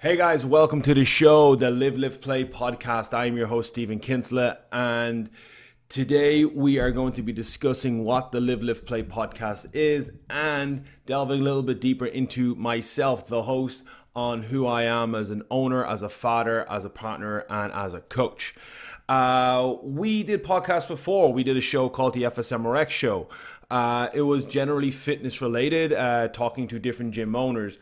Hey 0.00 0.16
guys, 0.16 0.46
welcome 0.46 0.80
to 0.82 0.94
the 0.94 1.04
show, 1.04 1.56
the 1.56 1.72
Live 1.72 1.98
Lift 1.98 2.22
Play 2.22 2.44
podcast. 2.44 3.12
I'm 3.12 3.36
your 3.36 3.48
host, 3.48 3.70
Stephen 3.70 3.98
Kinsler, 3.98 4.56
and 4.70 5.28
today 5.88 6.44
we 6.44 6.78
are 6.78 6.92
going 6.92 7.14
to 7.14 7.22
be 7.22 7.32
discussing 7.32 8.04
what 8.04 8.30
the 8.30 8.40
Live 8.40 8.62
Lift 8.62 8.86
Play 8.86 9.02
podcast 9.02 9.74
is 9.74 10.12
and 10.30 10.84
delving 11.04 11.40
a 11.40 11.42
little 11.42 11.64
bit 11.64 11.80
deeper 11.80 12.06
into 12.06 12.54
myself, 12.54 13.26
the 13.26 13.42
host, 13.42 13.82
on 14.14 14.42
who 14.42 14.68
I 14.68 14.84
am 14.84 15.16
as 15.16 15.30
an 15.30 15.42
owner, 15.50 15.84
as 15.84 16.02
a 16.02 16.08
father, 16.08 16.64
as 16.70 16.84
a 16.84 16.90
partner, 16.90 17.44
and 17.50 17.72
as 17.72 17.92
a 17.92 18.00
coach. 18.00 18.54
Uh, 19.08 19.78
we 19.82 20.22
did 20.22 20.44
podcasts 20.44 20.86
before. 20.86 21.32
We 21.32 21.42
did 21.42 21.56
a 21.56 21.60
show 21.60 21.88
called 21.88 22.14
the 22.14 22.22
FSMRX 22.22 22.90
Show. 22.90 23.28
Uh, 23.68 24.10
it 24.14 24.22
was 24.22 24.44
generally 24.44 24.92
fitness 24.92 25.42
related, 25.42 25.92
uh, 25.92 26.28
talking 26.28 26.68
to 26.68 26.78
different 26.78 27.14
gym 27.14 27.34
owners. 27.34 27.78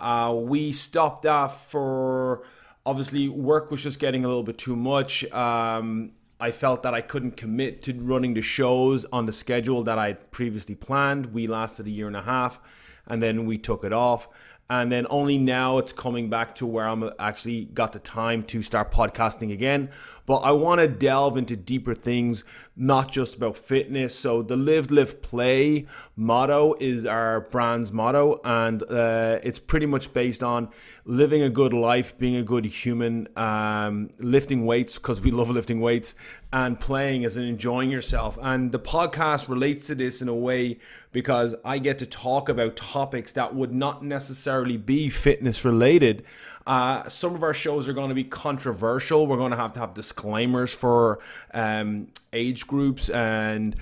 Uh, 0.00 0.34
we 0.34 0.72
stopped 0.72 1.22
that 1.22 1.48
for 1.48 2.42
obviously 2.86 3.28
work 3.28 3.70
was 3.70 3.82
just 3.82 3.98
getting 3.98 4.24
a 4.24 4.28
little 4.28 4.42
bit 4.42 4.58
too 4.58 4.76
much. 4.76 5.24
Um, 5.32 6.12
I 6.40 6.50
felt 6.50 6.82
that 6.84 6.94
I 6.94 7.02
couldn't 7.02 7.36
commit 7.36 7.82
to 7.82 7.92
running 7.92 8.34
the 8.34 8.42
shows 8.42 9.04
on 9.12 9.26
the 9.26 9.32
schedule 9.32 9.82
that 9.84 9.98
I 9.98 10.14
previously 10.14 10.74
planned. 10.74 11.26
We 11.34 11.46
lasted 11.46 11.86
a 11.86 11.90
year 11.90 12.06
and 12.06 12.16
a 12.16 12.22
half 12.22 12.60
and 13.06 13.22
then 13.22 13.44
we 13.44 13.58
took 13.58 13.84
it 13.84 13.92
off 13.92 14.28
and 14.70 14.90
then 14.90 15.04
only 15.10 15.36
now 15.36 15.78
it's 15.78 15.92
coming 15.92 16.30
back 16.30 16.54
to 16.54 16.64
where 16.64 16.86
I'm 16.86 17.10
actually 17.18 17.64
got 17.64 17.92
the 17.92 17.98
time 17.98 18.44
to 18.44 18.62
start 18.62 18.92
podcasting 18.92 19.52
again. 19.52 19.90
But 20.26 20.38
I 20.38 20.52
want 20.52 20.80
to 20.80 20.86
delve 20.86 21.36
into 21.36 21.56
deeper 21.56 21.92
things, 21.92 22.44
not 22.76 23.10
just 23.10 23.34
about 23.34 23.56
fitness. 23.56 24.14
So 24.14 24.42
the 24.42 24.56
live, 24.56 24.92
lift, 24.92 25.22
play 25.22 25.86
motto 26.14 26.76
is 26.78 27.04
our 27.04 27.40
brand's 27.40 27.90
motto, 27.90 28.40
and 28.44 28.80
uh, 28.84 29.40
it's 29.42 29.58
pretty 29.58 29.86
much 29.86 30.12
based 30.12 30.44
on 30.44 30.68
living 31.04 31.42
a 31.42 31.50
good 31.50 31.72
life, 31.72 32.16
being 32.16 32.36
a 32.36 32.44
good 32.44 32.64
human, 32.64 33.26
um, 33.36 34.10
lifting 34.20 34.66
weights 34.66 34.98
because 34.98 35.20
we 35.20 35.32
love 35.32 35.50
lifting 35.50 35.80
weights, 35.80 36.14
and 36.52 36.78
playing 36.78 37.24
as 37.24 37.36
in 37.36 37.42
enjoying 37.42 37.90
yourself. 37.90 38.38
And 38.40 38.70
the 38.70 38.78
podcast 38.78 39.48
relates 39.48 39.88
to 39.88 39.96
this 39.96 40.22
in 40.22 40.28
a 40.28 40.34
way 40.34 40.78
because 41.12 41.54
I 41.64 41.78
get 41.78 41.98
to 42.00 42.06
talk 42.06 42.48
about 42.48 42.76
topics 42.76 43.32
that 43.32 43.54
would 43.54 43.72
not 43.72 44.04
necessarily 44.04 44.76
be 44.76 45.08
fitness 45.08 45.64
related. 45.64 46.24
Uh, 46.66 47.08
some 47.08 47.34
of 47.34 47.42
our 47.42 47.54
shows 47.54 47.88
are 47.88 47.92
going 47.92 48.10
to 48.10 48.14
be 48.14 48.24
controversial. 48.24 49.26
We're 49.26 49.36
going 49.36 49.50
to 49.50 49.56
have 49.56 49.72
to 49.72 49.80
have 49.80 49.94
disclaimers 49.94 50.72
for 50.72 51.18
um, 51.52 52.08
age 52.32 52.66
groups 52.66 53.08
and 53.08 53.74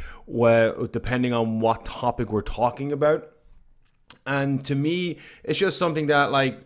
depending 0.92 1.32
on 1.32 1.60
what 1.60 1.84
topic 1.84 2.32
we're 2.32 2.42
talking 2.42 2.92
about. 2.92 3.30
And 4.26 4.64
to 4.64 4.74
me, 4.74 5.18
it's 5.44 5.58
just 5.58 5.78
something 5.78 6.06
that 6.06 6.30
like 6.30 6.60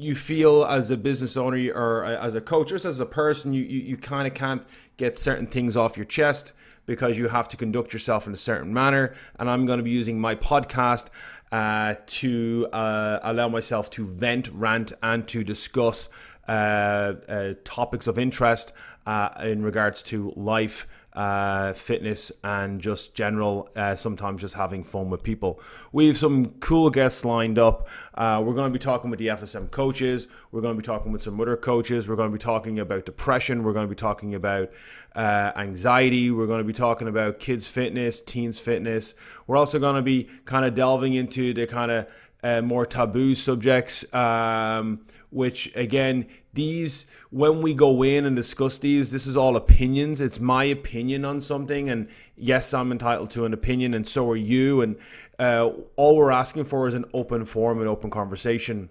you 0.00 0.14
feel 0.14 0.64
as 0.64 0.90
a 0.90 0.96
business 0.96 1.36
owner 1.36 1.70
or 1.74 2.04
as 2.04 2.34
a 2.34 2.40
coach, 2.40 2.68
just 2.70 2.84
as 2.84 3.00
a 3.00 3.06
person, 3.06 3.52
you, 3.52 3.62
you, 3.62 3.80
you 3.80 3.96
kind 3.96 4.26
of 4.26 4.34
can't 4.34 4.62
get 4.96 5.18
certain 5.18 5.46
things 5.46 5.76
off 5.76 5.96
your 5.96 6.06
chest 6.06 6.52
because 6.86 7.18
you 7.18 7.28
have 7.28 7.48
to 7.48 7.56
conduct 7.56 7.92
yourself 7.92 8.26
in 8.26 8.32
a 8.32 8.36
certain 8.36 8.72
manner. 8.72 9.14
And 9.38 9.50
I'm 9.50 9.66
going 9.66 9.78
to 9.78 9.82
be 9.82 9.90
using 9.90 10.18
my 10.18 10.34
podcast 10.34 11.08
uh, 11.52 11.96
to 12.06 12.66
uh, 12.72 13.20
allow 13.22 13.48
myself 13.48 13.90
to 13.90 14.06
vent, 14.06 14.48
rant, 14.48 14.92
and 15.02 15.28
to 15.28 15.44
discuss 15.44 16.08
uh, 16.48 17.14
uh 17.28 17.54
topics 17.62 18.06
of 18.08 18.18
interest 18.18 18.72
uh, 19.06 19.28
in 19.42 19.62
regards 19.62 20.02
to 20.02 20.32
life 20.34 20.88
uh, 21.12 21.72
fitness 21.72 22.30
and 22.44 22.80
just 22.80 23.14
general, 23.14 23.68
uh, 23.74 23.96
sometimes 23.96 24.40
just 24.40 24.54
having 24.54 24.84
fun 24.84 25.10
with 25.10 25.22
people. 25.22 25.60
We 25.92 26.06
have 26.06 26.16
some 26.16 26.46
cool 26.60 26.90
guests 26.90 27.24
lined 27.24 27.58
up. 27.58 27.88
Uh, 28.14 28.42
we're 28.44 28.54
going 28.54 28.72
to 28.72 28.72
be 28.72 28.82
talking 28.82 29.10
with 29.10 29.18
the 29.18 29.28
FSM 29.28 29.70
coaches. 29.70 30.28
We're 30.52 30.60
going 30.60 30.76
to 30.76 30.80
be 30.80 30.86
talking 30.86 31.12
with 31.12 31.22
some 31.22 31.40
other 31.40 31.56
coaches. 31.56 32.08
We're 32.08 32.16
going 32.16 32.30
to 32.30 32.32
be 32.32 32.42
talking 32.42 32.78
about 32.78 33.06
depression. 33.06 33.62
We're 33.64 33.72
going 33.72 33.86
to 33.86 33.90
be 33.90 33.96
talking 33.96 34.34
about 34.34 34.70
uh, 35.16 35.52
anxiety. 35.56 36.30
We're 36.30 36.46
going 36.46 36.60
to 36.60 36.64
be 36.64 36.72
talking 36.72 37.08
about 37.08 37.40
kids' 37.40 37.66
fitness, 37.66 38.20
teens' 38.20 38.58
fitness. 38.58 39.14
We're 39.46 39.56
also 39.56 39.78
going 39.78 39.96
to 39.96 40.02
be 40.02 40.28
kind 40.44 40.64
of 40.64 40.74
delving 40.74 41.14
into 41.14 41.52
the 41.52 41.66
kind 41.66 41.90
of 41.90 42.06
uh, 42.42 42.62
more 42.62 42.86
taboo 42.86 43.34
subjects, 43.34 44.04
um, 44.14 45.00
which 45.30 45.74
again, 45.74 46.26
these 46.52 47.06
when 47.30 47.62
we 47.62 47.74
go 47.74 48.02
in 48.02 48.26
and 48.26 48.34
discuss 48.34 48.78
these, 48.78 49.10
this 49.10 49.26
is 49.26 49.36
all 49.36 49.56
opinions. 49.56 50.20
It's 50.20 50.40
my 50.40 50.64
opinion 50.64 51.24
on 51.24 51.40
something, 51.40 51.88
and 51.88 52.08
yes, 52.36 52.74
I'm 52.74 52.92
entitled 52.92 53.30
to 53.32 53.44
an 53.44 53.54
opinion, 53.54 53.94
and 53.94 54.06
so 54.06 54.28
are 54.30 54.36
you. 54.36 54.82
And 54.82 54.96
uh, 55.38 55.70
all 55.96 56.16
we're 56.16 56.30
asking 56.30 56.64
for 56.64 56.88
is 56.88 56.94
an 56.94 57.04
open 57.14 57.44
forum, 57.44 57.80
an 57.80 57.86
open 57.86 58.10
conversation. 58.10 58.88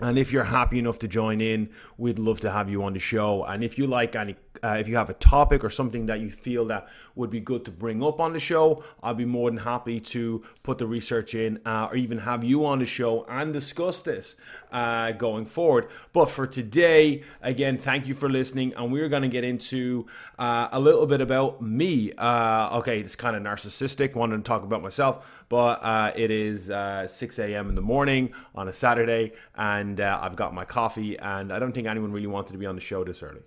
And 0.00 0.18
if 0.18 0.32
you're 0.32 0.44
happy 0.44 0.78
enough 0.78 0.98
to 1.00 1.08
join 1.08 1.40
in, 1.40 1.70
we'd 1.96 2.18
love 2.18 2.40
to 2.40 2.50
have 2.50 2.68
you 2.68 2.82
on 2.82 2.92
the 2.92 2.98
show. 2.98 3.44
And 3.44 3.62
if 3.62 3.78
you 3.78 3.86
like 3.86 4.16
any, 4.16 4.36
uh, 4.62 4.76
if 4.78 4.88
you 4.88 4.96
have 4.96 5.10
a 5.10 5.14
topic 5.14 5.64
or 5.64 5.70
something 5.70 6.06
that 6.06 6.20
you 6.20 6.30
feel 6.30 6.66
that 6.66 6.88
would 7.14 7.30
be 7.30 7.40
good 7.40 7.64
to 7.64 7.70
bring 7.70 8.02
up 8.02 8.20
on 8.20 8.32
the 8.32 8.40
show, 8.40 8.82
I'll 9.02 9.14
be 9.14 9.24
more 9.24 9.50
than 9.50 9.58
happy 9.58 10.00
to 10.00 10.42
put 10.62 10.78
the 10.78 10.86
research 10.86 11.34
in 11.34 11.60
uh, 11.66 11.88
or 11.90 11.96
even 11.96 12.18
have 12.18 12.44
you 12.44 12.64
on 12.66 12.78
the 12.78 12.86
show 12.86 13.24
and 13.28 13.52
discuss 13.52 14.02
this 14.02 14.36
uh, 14.70 15.12
going 15.12 15.46
forward. 15.46 15.88
But 16.12 16.30
for 16.30 16.46
today, 16.46 17.22
again, 17.40 17.78
thank 17.78 18.06
you 18.06 18.14
for 18.14 18.28
listening. 18.28 18.72
And 18.76 18.92
we're 18.92 19.08
going 19.08 19.22
to 19.22 19.28
get 19.28 19.44
into 19.44 20.06
uh, 20.38 20.68
a 20.72 20.80
little 20.80 21.06
bit 21.06 21.20
about 21.20 21.62
me. 21.62 22.12
Uh, 22.12 22.78
okay, 22.78 23.00
it's 23.00 23.16
kind 23.16 23.36
of 23.36 23.42
narcissistic, 23.42 24.14
wanted 24.14 24.36
to 24.38 24.42
talk 24.42 24.62
about 24.62 24.82
myself, 24.82 25.44
but 25.48 25.82
uh, 25.82 26.12
it 26.14 26.30
is 26.30 26.66
6 26.66 27.38
a.m. 27.38 27.68
in 27.68 27.74
the 27.74 27.82
morning 27.82 28.32
on 28.54 28.68
a 28.68 28.72
Saturday. 28.72 29.32
And 29.56 30.00
I've 30.00 30.36
got 30.36 30.54
my 30.54 30.64
coffee, 30.64 31.18
and 31.18 31.52
I 31.52 31.58
don't 31.58 31.72
think 31.72 31.86
anyone 31.86 32.12
really 32.12 32.26
wanted 32.26 32.52
to 32.52 32.58
be 32.58 32.66
on 32.66 32.74
the 32.74 32.80
show 32.80 33.04
this 33.04 33.22
early. 33.22 33.42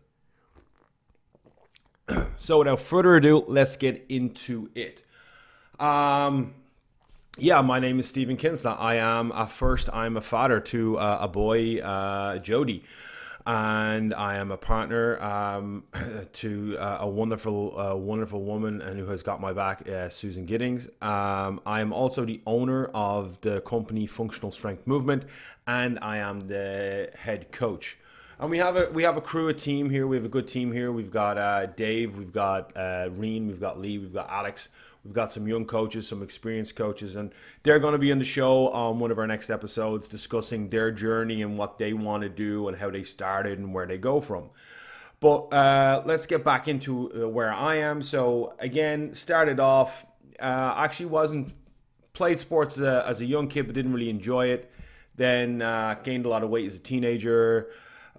so, 2.38 2.60
without 2.60 2.80
further 2.80 3.16
ado, 3.16 3.46
let's 3.48 3.78
get 3.78 4.06
into 4.10 4.70
it. 4.76 5.04
Um, 5.80 6.54
yeah, 7.38 7.62
my 7.62 7.80
name 7.80 8.00
is 8.00 8.08
Stephen 8.08 8.38
Kinsler. 8.38 8.80
I 8.80 8.96
am 8.96 9.32
a 9.32 9.48
first. 9.48 9.90
I'm 9.92 10.18
a 10.18 10.22
father 10.22 10.60
to 10.60 10.98
uh, 10.98 11.18
a 11.22 11.28
boy, 11.28 11.80
uh, 11.80 12.38
Jody 12.40 12.84
and 13.46 14.14
I 14.14 14.38
am 14.38 14.52
a 14.52 14.58
partner 14.58 15.22
um, 15.22 15.84
to 16.34 16.78
uh, 16.80 16.98
a 17.02 17.08
wonderful, 17.08 17.80
uh, 17.80 17.96
wonderful 17.96 18.42
woman 18.44 18.82
and 18.82 19.00
who 19.00 19.06
has 19.08 19.22
got 19.22 19.40
my 19.40 19.54
back, 19.54 19.88
uh, 19.88 20.10
Susan 20.10 20.46
Giddings. 20.46 20.88
Um, 21.02 21.62
I 21.66 21.82
am 21.82 21.94
also 21.94 22.26
the 22.26 22.42
owner 22.48 22.86
of 22.86 23.40
the 23.42 23.62
company 23.62 24.08
Functional 24.08 24.52
Strength 24.52 24.88
Movement, 24.88 25.26
and 25.68 26.00
I 26.02 26.18
am 26.18 26.48
the 26.48 27.12
head 27.18 27.52
coach. 27.52 27.98
And 28.38 28.50
we 28.50 28.58
have 28.58 28.76
a 28.76 28.90
we 28.92 29.04
have 29.04 29.16
a 29.16 29.22
crew, 29.22 29.48
a 29.48 29.54
team 29.54 29.90
here. 29.90 30.08
We 30.08 30.18
have 30.18 30.26
a 30.26 30.30
good 30.30 30.48
team 30.48 30.72
here. 30.72 30.92
We've 30.92 31.12
got 31.12 31.38
uh, 31.38 31.68
Dave, 31.68 32.18
we've 32.18 32.34
got 32.34 32.76
uh, 32.76 33.10
Reen, 33.12 33.48
we've 33.48 33.62
got 33.62 33.80
Lee, 33.80 33.98
we've 33.98 34.14
got 34.14 34.30
Alex. 34.30 34.70
We've 35.06 35.14
got 35.14 35.32
some 35.32 35.48
young 35.48 35.66
coaches, 35.66 36.08
some 36.08 36.24
experienced 36.24 36.76
coaches, 36.76 37.16
and 37.16 37.32
they're 37.62 37.78
going 37.78 37.92
to 37.92 38.00
be 38.00 38.12
on 38.12 38.18
the 38.18 38.26
show 38.26 38.70
on 38.70 38.98
one 38.98 39.12
of 39.12 39.20
our 39.20 39.28
next 39.28 39.52
episodes 39.52 40.08
discussing 40.08 40.70
their 40.70 40.92
journey 40.92 41.44
and 41.44 41.60
what 41.60 41.78
they 41.78 41.94
want 41.94 42.24
to 42.24 42.30
do 42.30 42.68
and 42.68 42.76
how 42.76 42.90
they 42.90 43.04
started 43.04 43.60
and 43.60 43.72
where 43.72 43.86
they 43.86 44.00
go 44.00 44.20
from. 44.20 44.50
But 45.20 45.54
uh, 45.54 46.02
let's 46.06 46.26
get 46.26 46.44
back 46.44 46.68
into 46.68 47.24
uh, 47.24 47.30
where 47.30 47.54
I 47.54 47.76
am. 47.76 48.02
So 48.02 48.56
again, 48.58 49.14
started 49.14 49.60
off. 49.60 50.06
Uh, 50.40 50.74
actually, 50.76 51.06
wasn't 51.06 51.54
played 52.14 52.40
sports 52.40 52.80
uh, 52.80 53.06
as 53.08 53.22
a 53.22 53.26
young 53.26 53.48
kid, 53.48 53.68
but 53.68 53.76
didn't 53.76 53.94
really 53.94 54.10
enjoy 54.10 54.48
it. 54.48 54.72
Then 55.16 55.62
uh, 55.62 55.98
gained 56.04 56.26
a 56.26 56.30
lot 56.30 56.44
of 56.44 56.50
weight 56.50 56.66
as 56.66 56.76
a 56.76 56.80
teenager 56.80 57.70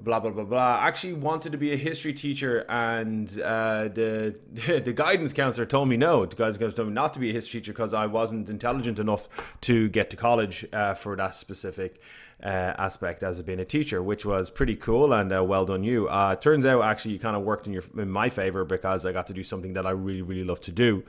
blah 0.01 0.21
blah 0.21 0.31
blah 0.31 0.45
blah. 0.45 0.79
Actually 0.83 1.15
wanted 1.15 1.53
to 1.53 1.59
be 1.59 1.73
a 1.73 1.77
history 1.77 2.12
teacher, 2.12 2.65
and 2.69 3.29
uh, 3.41 3.89
the 3.89 4.37
the 4.84 4.93
guidance 4.93 5.33
counselor 5.33 5.67
told 5.67 5.89
me 5.89 5.97
no. 5.97 6.27
The 6.27 6.37
guidance 6.37 6.59
counselor 6.59 6.77
told 6.77 6.89
me 6.89 6.95
not 6.95 7.15
to 7.15 7.21
be 7.21 7.31
a 7.31 7.33
history 7.33 7.61
teacher 7.61 7.73
because 7.73 7.95
I 7.95 8.07
wasn't 8.07 8.49
intelligent 8.49 8.99
enough 8.99 9.59
to 9.62 9.89
get 9.89 10.11
to 10.11 10.17
college 10.17 10.67
uh, 10.73 10.95
for 10.95 11.17
that 11.17 11.34
specific. 11.34 12.01
Uh, 12.45 12.75
aspect 12.77 13.23
as 13.23 13.41
being 13.41 13.61
a 13.61 13.65
teacher, 13.65 14.03
which 14.03 14.27
was 14.27 14.51
pretty 14.51 14.77
cool 14.77 15.15
and 15.15 15.33
uh, 15.33 15.43
well 15.43 15.65
done 15.65 15.83
you. 15.83 16.07
Uh, 16.07 16.37
turns 16.37 16.66
out 16.66 16.83
actually 16.83 17.13
you 17.13 17.19
kind 17.19 17.34
of 17.34 17.42
worked 17.42 17.66
in 17.66 17.72
your 17.72 17.83
in 17.97 18.10
my 18.10 18.28
favor 18.28 18.63
because 18.63 19.07
I 19.07 19.13
got 19.13 19.27
to 19.28 19.33
do 19.33 19.42
something 19.42 19.72
that 19.72 19.87
I 19.87 19.92
really 19.92 20.21
really 20.21 20.45
love 20.45 20.60
to 20.60 20.71
do, 20.71 21.03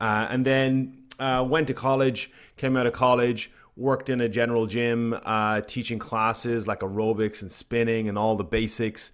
uh, 0.00 0.28
and 0.30 0.46
then 0.46 0.96
went 1.18 1.66
to 1.66 1.74
college, 1.74 2.30
came 2.56 2.78
out 2.78 2.86
of 2.86 2.94
college 2.94 3.50
worked 3.76 4.10
in 4.10 4.20
a 4.20 4.28
general 4.28 4.66
gym 4.66 5.18
uh, 5.24 5.60
teaching 5.62 5.98
classes 5.98 6.66
like 6.68 6.80
aerobics 6.80 7.42
and 7.42 7.50
spinning 7.50 8.08
and 8.08 8.18
all 8.18 8.36
the 8.36 8.44
basics 8.44 9.12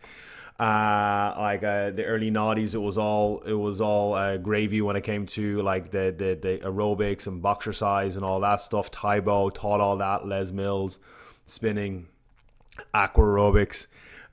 uh, 0.58 1.34
like 1.38 1.62
uh, 1.62 1.90
the 1.90 2.04
early 2.04 2.30
noughties 2.30 2.74
it 2.74 2.78
was 2.78 2.98
all 2.98 3.40
it 3.46 3.52
was 3.52 3.80
all 3.80 4.14
uh, 4.14 4.36
gravy 4.36 4.82
when 4.82 4.96
it 4.96 5.02
came 5.02 5.24
to 5.24 5.62
like 5.62 5.92
the, 5.92 6.12
the 6.16 6.38
the 6.40 6.58
aerobics 6.64 7.28
and 7.28 7.40
boxercise 7.40 8.16
and 8.16 8.24
all 8.24 8.40
that 8.40 8.60
stuff 8.60 8.90
Tae 8.90 9.20
Bo 9.20 9.50
taught 9.50 9.80
all 9.80 9.96
that 9.98 10.26
Les 10.26 10.50
Mills 10.50 10.98
spinning 11.46 12.08
aqua 12.92 13.22
aerobics 13.22 13.86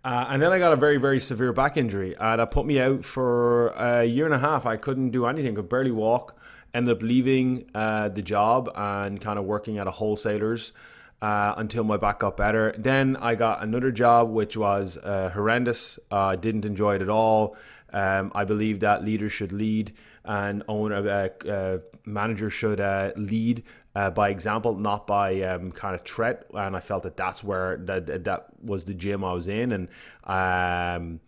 uh, 0.04 0.28
and 0.30 0.40
then 0.40 0.52
I 0.52 0.60
got 0.60 0.72
a 0.72 0.76
very, 0.76 0.98
very 0.98 1.20
severe 1.20 1.52
back 1.52 1.78
injury. 1.78 2.16
Uh, 2.16 2.36
that 2.36 2.52
put 2.52 2.68
me 2.68 2.80
out 2.80 3.04
for 3.04 3.70
a 3.70 4.06
year 4.06 4.26
and 4.26 4.36
a 4.36 4.40
half. 4.40 4.68
I 4.68 4.78
couldn't 4.78 5.10
do 5.10 5.26
anything, 5.26 5.56
could 5.56 5.68
barely 5.68 5.90
walk 5.90 6.38
ended 6.76 6.98
up 6.98 7.02
leaving 7.02 7.70
uh, 7.74 8.10
the 8.10 8.22
job 8.22 8.70
and 8.76 9.20
kind 9.20 9.40
of 9.40 9.46
working 9.46 9.78
at 9.78 9.88
a 9.88 9.92
wholesaler's 9.92 10.74
uh, 11.22 11.54
until 11.58 11.84
my 11.84 11.98
back 11.98 12.20
got 12.20 12.38
better. 12.38 12.76
Then 12.78 13.16
I 13.18 13.36
got 13.36 13.64
another 13.64 13.92
job, 13.92 14.30
which 14.30 14.58
was 14.58 14.98
uh, 14.98 15.32
horrendous. 15.34 15.98
Uh, 16.12 16.18
I 16.18 16.36
didn't 16.36 16.66
enjoy 16.66 16.96
it 16.96 17.02
at 17.02 17.10
all. 17.10 17.56
Um, 17.94 18.32
I 18.36 18.44
believe 18.44 18.82
that 18.82 19.06
leaders 19.06 19.32
should 19.32 19.54
lead 19.54 19.94
and 20.26 20.64
owner, 20.68 21.08
uh, 21.08 21.48
uh, 21.48 21.78
manager 22.06 22.50
should 22.50 22.82
uh, 22.82 23.12
lead 23.16 23.64
uh, 23.96 24.10
by 24.10 24.30
example, 24.30 24.76
not 24.76 25.08
by 25.08 25.42
um, 25.42 25.72
kind 25.72 25.96
of 25.96 26.02
threat. 26.02 26.46
And 26.54 26.76
I 26.76 26.80
felt 26.80 27.04
that 27.04 27.16
that's 27.16 27.44
where 27.44 27.78
that 27.86 28.26
that 28.26 28.48
was 28.62 28.84
the 28.84 28.94
gym 28.94 29.24
I 29.24 29.34
was 29.34 29.48
in, 29.48 29.72
and 29.72 29.88
um, 30.26 31.22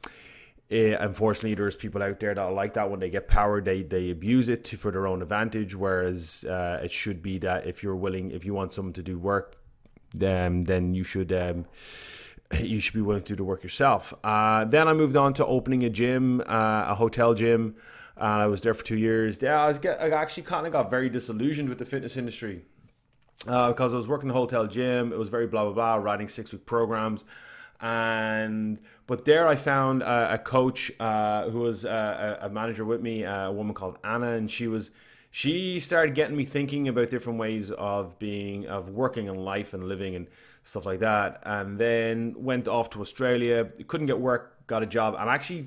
it, 0.69 0.93
eh, 0.93 0.97
unfortunately, 0.99 1.55
there's 1.55 1.75
people 1.75 2.03
out 2.03 2.19
there 2.19 2.33
that 2.33 2.41
are 2.41 2.51
like 2.51 2.73
that. 2.73 2.89
When 2.89 2.99
they 2.99 3.09
get 3.09 3.27
power, 3.27 3.61
they 3.61 3.83
they 3.83 4.09
abuse 4.11 4.49
it 4.49 4.63
to, 4.65 4.77
for 4.77 4.91
their 4.91 5.07
own 5.07 5.21
advantage. 5.21 5.75
Whereas 5.75 6.43
uh, 6.43 6.81
it 6.83 6.91
should 6.91 7.21
be 7.21 7.37
that 7.39 7.65
if 7.65 7.83
you're 7.83 7.95
willing, 7.95 8.31
if 8.31 8.45
you 8.45 8.53
want 8.53 8.73
someone 8.73 8.93
to 8.93 9.03
do 9.03 9.17
work, 9.17 9.57
then 10.13 10.63
then 10.63 10.93
you 10.93 11.03
should. 11.03 11.31
Um, 11.31 11.65
you 12.61 12.79
should 12.79 12.93
be 12.93 13.01
willing 13.01 13.23
to 13.23 13.33
do 13.33 13.35
the 13.35 13.43
work 13.43 13.61
yourself. 13.61 14.13
Uh, 14.23 14.63
then 14.63 14.87
I 14.87 14.93
moved 14.93 15.17
on 15.17 15.33
to 15.33 15.45
opening 15.45 15.83
a 15.83 15.89
gym, 15.89 16.39
uh, 16.47 16.85
a 16.87 16.95
hotel 16.95 17.33
gym 17.33 17.75
and 18.19 18.41
I 18.41 18.47
was 18.47 18.61
there 18.61 18.73
for 18.73 18.83
two 18.83 18.97
years. 18.97 19.41
Yeah, 19.41 19.61
I 19.61 19.67
was 19.67 19.79
get, 19.79 20.01
I 20.01 20.09
actually 20.09 20.43
kind 20.43 20.65
of 20.65 20.73
got 20.73 20.89
very 20.89 21.09
disillusioned 21.09 21.69
with 21.69 21.77
the 21.77 21.85
fitness 21.85 22.17
industry 22.17 22.63
uh, 23.47 23.69
because 23.69 23.93
I 23.93 23.97
was 23.97 24.07
working 24.07 24.29
in 24.29 24.35
a 24.35 24.39
hotel 24.39 24.65
gym. 24.67 25.13
It 25.13 25.19
was 25.19 25.29
very 25.29 25.47
blah 25.47 25.65
blah 25.65 25.73
blah, 25.73 25.95
writing 25.95 26.27
six 26.27 26.51
week 26.51 26.65
programs, 26.65 27.25
and 27.79 28.79
but 29.05 29.25
there 29.25 29.47
I 29.47 29.55
found 29.55 30.01
a, 30.01 30.33
a 30.33 30.37
coach 30.37 30.91
uh, 30.99 31.49
who 31.49 31.59
was 31.59 31.85
a, 31.85 32.39
a, 32.41 32.49
manager 32.49 32.83
with 32.83 33.01
me, 33.01 33.23
a 33.23 33.51
woman 33.51 33.73
called 33.73 33.97
Anna, 34.03 34.31
and 34.31 34.49
she 34.49 34.67
was 34.67 34.91
she 35.29 35.79
started 35.79 36.15
getting 36.15 36.35
me 36.35 36.45
thinking 36.45 36.87
about 36.87 37.09
different 37.09 37.37
ways 37.39 37.71
of 37.71 38.17
being 38.17 38.67
of 38.67 38.89
working 38.89 39.29
and 39.29 39.43
life 39.43 39.73
and 39.73 39.83
living 39.83 40.15
and 40.15 40.27
stuff 40.63 40.85
like 40.85 40.99
that 40.99 41.41
and 41.43 41.77
then 41.77 42.33
went 42.37 42.67
off 42.67 42.89
to 42.89 42.99
australia 42.99 43.63
couldn't 43.87 44.07
get 44.07 44.19
work 44.19 44.67
got 44.67 44.83
a 44.83 44.85
job 44.85 45.15
and 45.17 45.29
actually 45.29 45.65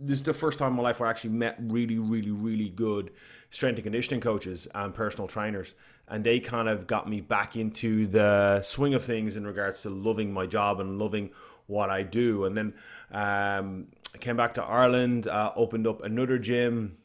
this 0.00 0.18
is 0.18 0.24
the 0.24 0.34
first 0.34 0.58
time 0.58 0.70
in 0.70 0.76
my 0.76 0.82
life 0.82 1.00
where 1.00 1.08
I 1.08 1.10
actually 1.10 1.30
met 1.30 1.56
really, 1.58 1.98
really, 1.98 2.30
really 2.30 2.68
good 2.68 3.10
strength 3.50 3.76
and 3.76 3.84
conditioning 3.84 4.20
coaches 4.20 4.68
and 4.74 4.94
personal 4.94 5.26
trainers. 5.26 5.74
And 6.10 6.24
they 6.24 6.40
kind 6.40 6.68
of 6.68 6.86
got 6.86 7.08
me 7.08 7.20
back 7.20 7.56
into 7.56 8.06
the 8.06 8.62
swing 8.62 8.94
of 8.94 9.04
things 9.04 9.36
in 9.36 9.46
regards 9.46 9.82
to 9.82 9.90
loving 9.90 10.32
my 10.32 10.46
job 10.46 10.80
and 10.80 10.98
loving 10.98 11.30
what 11.66 11.90
I 11.90 12.02
do. 12.02 12.44
And 12.44 12.56
then 12.56 12.74
um, 13.12 13.88
I 14.14 14.18
came 14.18 14.36
back 14.36 14.54
to 14.54 14.62
Ireland, 14.64 15.26
uh, 15.26 15.52
opened 15.54 15.86
up 15.86 16.02
another 16.02 16.38
gym, 16.38 16.96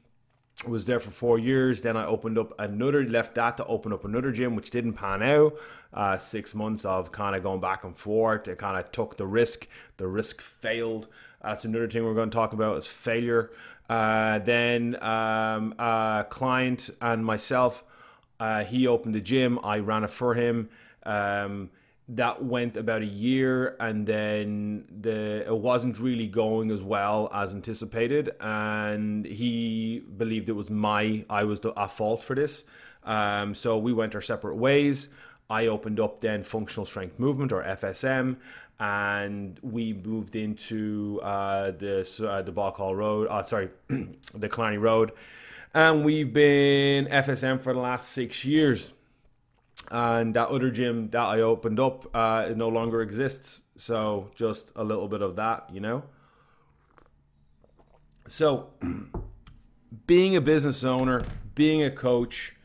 was 0.67 0.85
there 0.85 0.99
for 0.99 1.11
four 1.11 1.37
years. 1.37 1.81
Then 1.81 1.97
I 1.97 2.05
opened 2.05 2.37
up 2.37 2.53
another, 2.57 3.03
left 3.03 3.35
that 3.35 3.57
to 3.57 3.65
open 3.65 3.91
up 3.91 4.05
another 4.05 4.31
gym, 4.31 4.55
which 4.55 4.69
didn't 4.69 4.93
pan 4.93 5.21
out. 5.21 5.55
Uh, 5.93 6.17
six 6.17 6.55
months 6.55 6.85
of 6.85 7.11
kind 7.11 7.35
of 7.35 7.43
going 7.43 7.59
back 7.59 7.83
and 7.83 7.95
forth. 7.95 8.47
It 8.47 8.57
kind 8.57 8.77
of 8.77 8.91
took 8.91 9.17
the 9.17 9.27
risk. 9.27 9.67
The 9.97 10.07
risk 10.07 10.41
failed. 10.41 11.07
That's 11.41 11.65
another 11.65 11.89
thing 11.89 12.05
we're 12.05 12.13
going 12.13 12.29
to 12.29 12.35
talk 12.35 12.53
about 12.53 12.77
is 12.77 12.87
failure. 12.87 13.51
Uh, 13.89 14.39
then 14.39 14.95
um, 15.03 15.75
a 15.77 16.25
client 16.29 16.89
and 17.01 17.25
myself, 17.25 17.83
uh, 18.43 18.65
he 18.65 18.87
opened 18.87 19.15
the 19.15 19.21
gym. 19.21 19.57
I 19.63 19.79
ran 19.79 20.03
it 20.03 20.09
for 20.09 20.33
him. 20.33 20.69
Um, 21.03 21.69
that 22.09 22.43
went 22.43 22.75
about 22.75 23.01
a 23.01 23.11
year, 23.27 23.77
and 23.79 24.05
then 24.05 24.83
the 25.07 25.45
it 25.47 25.57
wasn't 25.57 25.97
really 25.97 26.27
going 26.27 26.69
as 26.69 26.83
well 26.83 27.29
as 27.33 27.55
anticipated. 27.55 28.31
And 28.41 29.25
he 29.25 30.03
believed 30.17 30.49
it 30.49 30.57
was 30.63 30.69
my 30.69 31.23
I 31.29 31.45
was 31.45 31.61
the, 31.61 31.71
at 31.79 31.91
fault 31.91 32.21
for 32.21 32.35
this. 32.35 32.65
Um, 33.05 33.55
so 33.55 33.77
we 33.77 33.93
went 33.93 34.13
our 34.13 34.21
separate 34.21 34.57
ways. 34.57 35.07
I 35.49 35.67
opened 35.67 36.01
up 36.01 36.19
then 36.19 36.43
functional 36.43 36.85
strength 36.85 37.19
movement 37.19 37.53
or 37.53 37.63
FSM, 37.63 38.35
and 38.77 39.57
we 39.61 39.93
moved 39.93 40.35
into 40.35 41.21
uh, 41.23 41.71
the 41.71 41.95
uh, 42.29 42.41
the 42.41 42.51
Road. 42.51 43.27
Uh, 43.29 43.43
sorry, 43.43 43.69
the 43.87 44.49
Killarney 44.49 44.79
Road, 44.79 45.13
and 45.73 46.05
we've 46.05 46.31
been 46.31 47.05
FSM 47.07 47.61
for 47.61 47.73
the 47.73 47.79
last 47.79 48.09
six 48.09 48.45
years. 48.45 48.93
And 49.91 50.33
that 50.35 50.47
other 50.47 50.71
gym 50.71 51.09
that 51.09 51.21
I 51.23 51.41
opened 51.41 51.79
up, 51.79 52.15
uh, 52.15 52.47
it 52.49 52.57
no 52.57 52.69
longer 52.69 53.01
exists. 53.01 53.63
So 53.75 54.31
just 54.35 54.71
a 54.75 54.83
little 54.83 55.07
bit 55.07 55.21
of 55.21 55.35
that, 55.35 55.69
you 55.71 55.79
know. 55.79 56.03
So, 58.27 58.69
being 60.07 60.35
a 60.35 60.41
business 60.41 60.83
owner, 60.83 61.21
being 61.55 61.83
a 61.83 61.91
coach, 61.91 62.55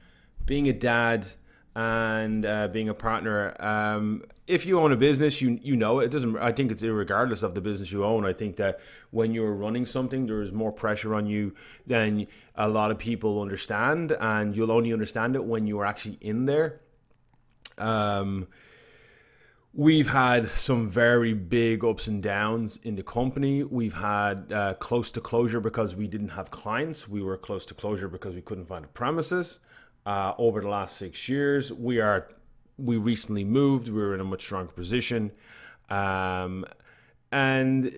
being 0.44 0.68
a 0.68 0.72
dad, 0.72 1.26
and 1.74 2.44
uh, 2.44 2.68
being 2.68 2.88
a 2.88 2.94
partner. 2.94 3.54
Um, 3.60 4.24
if 4.46 4.64
you 4.64 4.80
own 4.80 4.92
a 4.92 4.96
business, 4.96 5.40
you 5.40 5.60
you 5.62 5.76
know 5.76 6.00
it 6.00 6.10
doesn't. 6.10 6.36
I 6.38 6.52
think 6.52 6.72
it's 6.72 6.82
regardless 6.82 7.42
of 7.42 7.54
the 7.54 7.60
business 7.60 7.92
you 7.92 8.04
own. 8.04 8.24
I 8.24 8.32
think 8.32 8.56
that 8.56 8.80
when 9.10 9.32
you're 9.32 9.52
running 9.52 9.86
something, 9.86 10.26
there 10.26 10.42
is 10.42 10.52
more 10.52 10.72
pressure 10.72 11.14
on 11.14 11.26
you 11.26 11.54
than 11.86 12.26
a 12.54 12.68
lot 12.68 12.90
of 12.90 12.98
people 12.98 13.40
understand, 13.40 14.12
and 14.12 14.56
you'll 14.56 14.72
only 14.72 14.92
understand 14.92 15.36
it 15.36 15.44
when 15.44 15.66
you 15.66 15.78
are 15.80 15.86
actually 15.86 16.18
in 16.20 16.46
there. 16.46 16.80
Um, 17.76 18.48
we've 19.72 20.10
had 20.10 20.48
some 20.48 20.90
very 20.90 21.34
big 21.34 21.84
ups 21.84 22.08
and 22.08 22.22
downs 22.22 22.80
in 22.82 22.96
the 22.96 23.02
company. 23.02 23.62
We've 23.62 23.94
had 23.94 24.52
uh, 24.52 24.74
close 24.74 25.10
to 25.12 25.20
closure 25.20 25.60
because 25.60 25.94
we 25.94 26.08
didn't 26.08 26.30
have 26.30 26.50
clients. 26.50 27.06
We 27.06 27.22
were 27.22 27.36
close 27.36 27.66
to 27.66 27.74
closure 27.74 28.08
because 28.08 28.34
we 28.34 28.40
couldn't 28.40 28.66
find 28.66 28.84
the 28.84 28.88
premises 28.88 29.60
uh, 30.08 30.32
over 30.38 30.62
the 30.62 30.68
last 30.68 30.96
six 30.96 31.28
years. 31.28 31.70
We 31.70 32.00
are 32.00 32.28
we 32.78 32.96
recently 32.96 33.44
moved. 33.44 33.88
We 33.88 34.00
were 34.00 34.14
in 34.14 34.20
a 34.20 34.24
much 34.24 34.42
stronger 34.42 34.72
position, 34.72 35.32
um, 35.90 36.64
and 37.30 37.92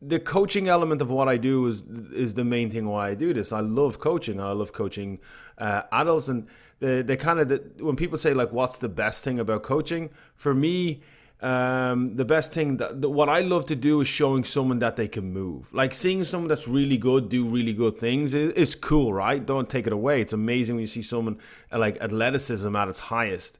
the 0.00 0.18
coaching 0.18 0.68
element 0.68 1.02
of 1.02 1.10
what 1.10 1.28
I 1.28 1.36
do 1.36 1.66
is 1.66 1.82
is 2.14 2.32
the 2.34 2.44
main 2.44 2.70
thing 2.70 2.86
why 2.88 3.10
I 3.10 3.14
do 3.14 3.34
this. 3.34 3.52
I 3.52 3.60
love 3.60 3.98
coaching. 3.98 4.40
I 4.40 4.52
love 4.52 4.72
coaching 4.72 5.18
uh, 5.58 5.82
adults, 5.92 6.28
and 6.28 6.48
the 6.78 7.02
the 7.02 7.18
kind 7.18 7.38
of 7.38 7.48
the, 7.50 7.58
when 7.84 7.96
people 7.96 8.16
say 8.16 8.32
like, 8.32 8.50
"What's 8.50 8.78
the 8.78 8.88
best 8.88 9.22
thing 9.22 9.38
about 9.38 9.62
coaching?" 9.62 10.08
For 10.36 10.54
me, 10.54 11.02
um, 11.42 12.16
the 12.16 12.24
best 12.24 12.52
thing 12.52 12.76
that, 12.76 13.00
what 13.00 13.28
I 13.30 13.40
love 13.40 13.66
to 13.66 13.76
do 13.76 14.02
is 14.02 14.08
showing 14.08 14.44
someone 14.44 14.78
that 14.80 14.96
they 14.96 15.08
can 15.08 15.32
move. 15.32 15.72
Like 15.72 15.94
seeing 15.94 16.22
someone 16.24 16.48
that's 16.48 16.68
really 16.68 16.98
good 16.98 17.28
do 17.30 17.46
really 17.46 17.72
good 17.72 17.96
things 17.96 18.34
is, 18.34 18.52
is 18.52 18.74
cool, 18.74 19.12
right? 19.12 19.44
Don't 19.44 19.68
take 19.68 19.86
it 19.86 19.92
away. 19.92 20.20
It's 20.20 20.34
amazing 20.34 20.76
when 20.76 20.82
you 20.82 20.86
see 20.86 21.02
someone 21.02 21.38
uh, 21.72 21.78
like 21.78 22.00
athleticism 22.02 22.74
at 22.76 22.88
its 22.88 22.98
highest. 22.98 23.58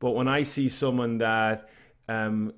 But 0.00 0.12
when 0.12 0.26
I 0.26 0.42
see 0.42 0.68
someone 0.68 1.18
that 1.18 1.68
um, 2.08 2.54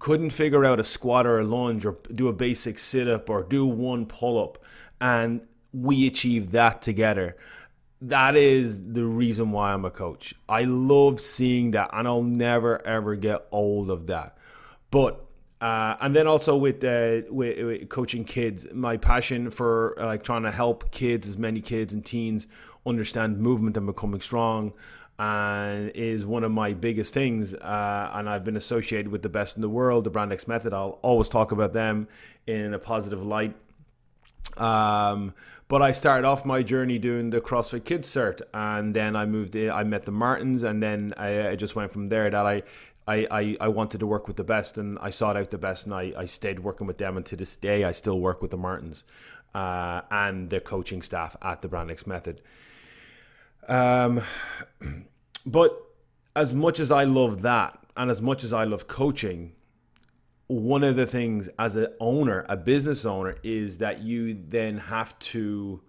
couldn't 0.00 0.30
figure 0.30 0.64
out 0.64 0.80
a 0.80 0.84
squat 0.84 1.24
or 1.24 1.38
a 1.38 1.44
lunge 1.44 1.86
or 1.86 1.96
do 2.12 2.26
a 2.26 2.32
basic 2.32 2.80
sit 2.80 3.06
up 3.06 3.30
or 3.30 3.44
do 3.44 3.64
one 3.64 4.06
pull 4.06 4.42
up, 4.42 4.58
and 5.00 5.40
we 5.72 6.08
achieve 6.08 6.50
that 6.50 6.82
together 6.82 7.36
that 8.08 8.36
is 8.36 8.92
the 8.92 9.04
reason 9.04 9.50
why 9.50 9.72
I'm 9.72 9.84
a 9.84 9.90
coach. 9.90 10.34
I 10.48 10.64
love 10.64 11.20
seeing 11.20 11.72
that, 11.72 11.90
and 11.92 12.06
I'll 12.06 12.22
never 12.22 12.84
ever 12.86 13.16
get 13.16 13.46
old 13.50 13.90
of 13.90 14.06
that. 14.08 14.38
But 14.90 15.24
uh, 15.60 15.96
and 16.00 16.14
then 16.14 16.26
also 16.26 16.56
with, 16.56 16.84
uh, 16.84 17.22
with, 17.30 17.64
with 17.64 17.88
coaching 17.88 18.24
kids, 18.24 18.66
my 18.74 18.98
passion 18.98 19.50
for 19.50 19.94
like 19.98 20.22
trying 20.22 20.42
to 20.42 20.50
help 20.50 20.90
kids, 20.90 21.26
as 21.26 21.38
many 21.38 21.62
kids 21.62 21.94
and 21.94 22.04
teens, 22.04 22.46
understand 22.84 23.38
movement 23.38 23.74
and 23.78 23.86
becoming 23.86 24.20
strong, 24.20 24.74
and 25.18 25.90
is 25.94 26.26
one 26.26 26.44
of 26.44 26.52
my 26.52 26.74
biggest 26.74 27.14
things. 27.14 27.54
Uh, 27.54 28.10
and 28.12 28.28
I've 28.28 28.44
been 28.44 28.56
associated 28.56 29.10
with 29.10 29.22
the 29.22 29.30
best 29.30 29.56
in 29.56 29.62
the 29.62 29.68
world, 29.68 30.04
the 30.04 30.10
Brand 30.10 30.32
X 30.32 30.46
Method. 30.46 30.74
I'll 30.74 30.98
always 31.00 31.30
talk 31.30 31.50
about 31.50 31.72
them 31.72 32.08
in 32.46 32.74
a 32.74 32.78
positive 32.78 33.24
light. 33.24 33.56
Um, 34.56 35.34
but 35.68 35.82
I 35.82 35.92
started 35.92 36.26
off 36.26 36.44
my 36.44 36.62
journey 36.62 36.98
doing 36.98 37.30
the 37.30 37.40
CrossFit 37.40 37.84
Kids 37.84 38.08
cert, 38.08 38.42
and 38.52 38.94
then 38.94 39.16
I 39.16 39.26
moved 39.26 39.56
in. 39.56 39.70
I 39.70 39.82
met 39.84 40.04
the 40.04 40.12
Martins, 40.12 40.62
and 40.62 40.82
then 40.82 41.14
I, 41.16 41.48
I 41.48 41.56
just 41.56 41.74
went 41.74 41.90
from 41.90 42.08
there. 42.08 42.28
That 42.28 42.46
I, 42.46 42.62
I, 43.08 43.26
I, 43.30 43.56
I, 43.60 43.68
wanted 43.68 44.00
to 44.00 44.06
work 44.06 44.28
with 44.28 44.36
the 44.36 44.44
best, 44.44 44.78
and 44.78 44.98
I 45.00 45.10
sought 45.10 45.36
out 45.36 45.50
the 45.50 45.58
best, 45.58 45.86
and 45.86 45.94
I, 45.94 46.12
I 46.16 46.24
stayed 46.26 46.60
working 46.60 46.86
with 46.86 46.98
them. 46.98 47.16
And 47.16 47.24
to 47.26 47.36
this 47.36 47.56
day, 47.56 47.84
I 47.84 47.92
still 47.92 48.20
work 48.20 48.42
with 48.42 48.50
the 48.50 48.56
Martins 48.56 49.04
uh, 49.54 50.02
and 50.10 50.50
the 50.50 50.60
coaching 50.60 51.02
staff 51.02 51.36
at 51.40 51.62
the 51.62 51.68
Brand 51.68 51.90
X 51.90 52.06
Method. 52.06 52.42
Um, 53.66 54.20
but 55.46 55.82
as 56.36 56.52
much 56.52 56.78
as 56.78 56.90
I 56.90 57.04
love 57.04 57.42
that, 57.42 57.78
and 57.96 58.10
as 58.10 58.20
much 58.20 58.44
as 58.44 58.52
I 58.52 58.64
love 58.64 58.86
coaching, 58.86 59.52
one 60.46 60.84
of 60.84 60.96
the 60.96 61.06
things 61.06 61.48
as 61.58 61.76
an 61.76 61.88
owner, 62.00 62.44
a 62.48 62.56
business 62.56 63.04
owner, 63.04 63.36
is 63.42 63.78
that 63.78 64.00
you 64.00 64.34
then 64.48 64.76
have 64.78 65.18
to 65.18 65.80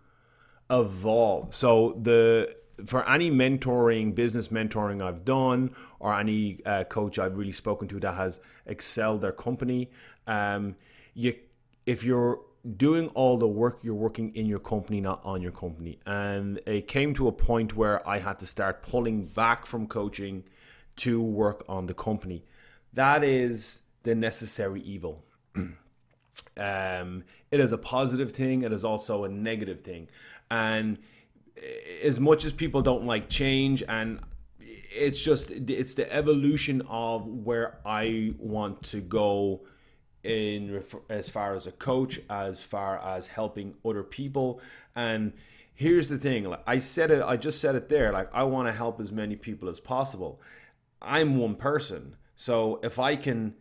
evolve. 0.69 1.53
So 1.53 1.99
the 2.01 2.55
for 2.85 3.07
any 3.09 3.31
mentoring, 3.31 4.13
business 4.13 4.49
mentoring 4.49 5.01
I've 5.01 5.23
done, 5.23 5.73
or 5.99 6.13
any 6.13 6.59
uh, 6.65 6.83
coach 6.85 7.19
I've 7.19 7.37
really 7.37 7.53
spoken 7.53 7.87
to 7.89 7.99
that 8.01 8.13
has 8.15 8.39
excelled 8.65 9.21
their 9.21 9.31
company, 9.31 9.91
um, 10.27 10.75
you 11.13 11.35
if 11.85 12.03
you're 12.03 12.41
doing 12.77 13.07
all 13.09 13.37
the 13.37 13.47
work, 13.47 13.83
you're 13.83 13.93
working 13.93 14.35
in 14.35 14.45
your 14.47 14.59
company, 14.59 14.99
not 14.99 15.21
on 15.23 15.41
your 15.41 15.51
company. 15.51 15.99
And 16.05 16.59
it 16.65 16.87
came 16.87 17.13
to 17.13 17.27
a 17.27 17.31
point 17.31 17.75
where 17.75 18.07
I 18.07 18.17
had 18.17 18.39
to 18.39 18.47
start 18.47 18.81
pulling 18.81 19.27
back 19.27 19.65
from 19.65 19.85
coaching 19.85 20.43
to 20.97 21.21
work 21.21 21.63
on 21.69 21.85
the 21.85 21.93
company. 21.93 22.43
That 22.93 23.23
is 23.23 23.81
the 24.05 24.15
necessary 24.15 24.81
evil. 24.81 25.25
um, 25.55 27.23
it 27.51 27.59
is 27.59 27.73
a 27.73 27.77
positive 27.77 28.31
thing, 28.31 28.61
it 28.61 28.71
is 28.71 28.85
also 28.85 29.25
a 29.25 29.29
negative 29.29 29.81
thing. 29.81 30.07
And 30.49 30.97
as 32.03 32.19
much 32.19 32.45
as 32.45 32.53
people 32.53 32.81
don't 32.81 33.05
like 33.05 33.29
change 33.29 33.83
and 33.87 34.19
it's 34.59 35.23
just 35.23 35.51
it's 35.51 35.93
the 35.93 36.11
evolution 36.13 36.81
of 36.89 37.25
where 37.25 37.79
I 37.85 38.33
want 38.37 38.83
to 38.83 39.01
go 39.01 39.61
in 40.23 40.83
as 41.09 41.29
far 41.29 41.53
as 41.53 41.67
a 41.67 41.71
coach 41.71 42.19
as 42.29 42.63
far 42.63 42.97
as 42.99 43.27
helping 43.27 43.75
other 43.85 44.03
people 44.03 44.59
and 44.95 45.33
here's 45.73 46.09
the 46.09 46.17
thing 46.17 46.45
like 46.45 46.63
I 46.65 46.79
said 46.79 47.11
it 47.11 47.23
I 47.23 47.37
just 47.37 47.61
said 47.61 47.75
it 47.75 47.89
there 47.89 48.11
like 48.11 48.29
I 48.33 48.43
want 48.43 48.67
to 48.67 48.73
help 48.73 48.99
as 48.99 49.11
many 49.11 49.35
people 49.35 49.69
as 49.69 49.79
possible 49.79 50.41
I'm 51.01 51.37
one 51.37 51.55
person 51.55 52.15
so 52.35 52.79
if 52.83 52.99
I 52.99 53.15
can 53.15 53.55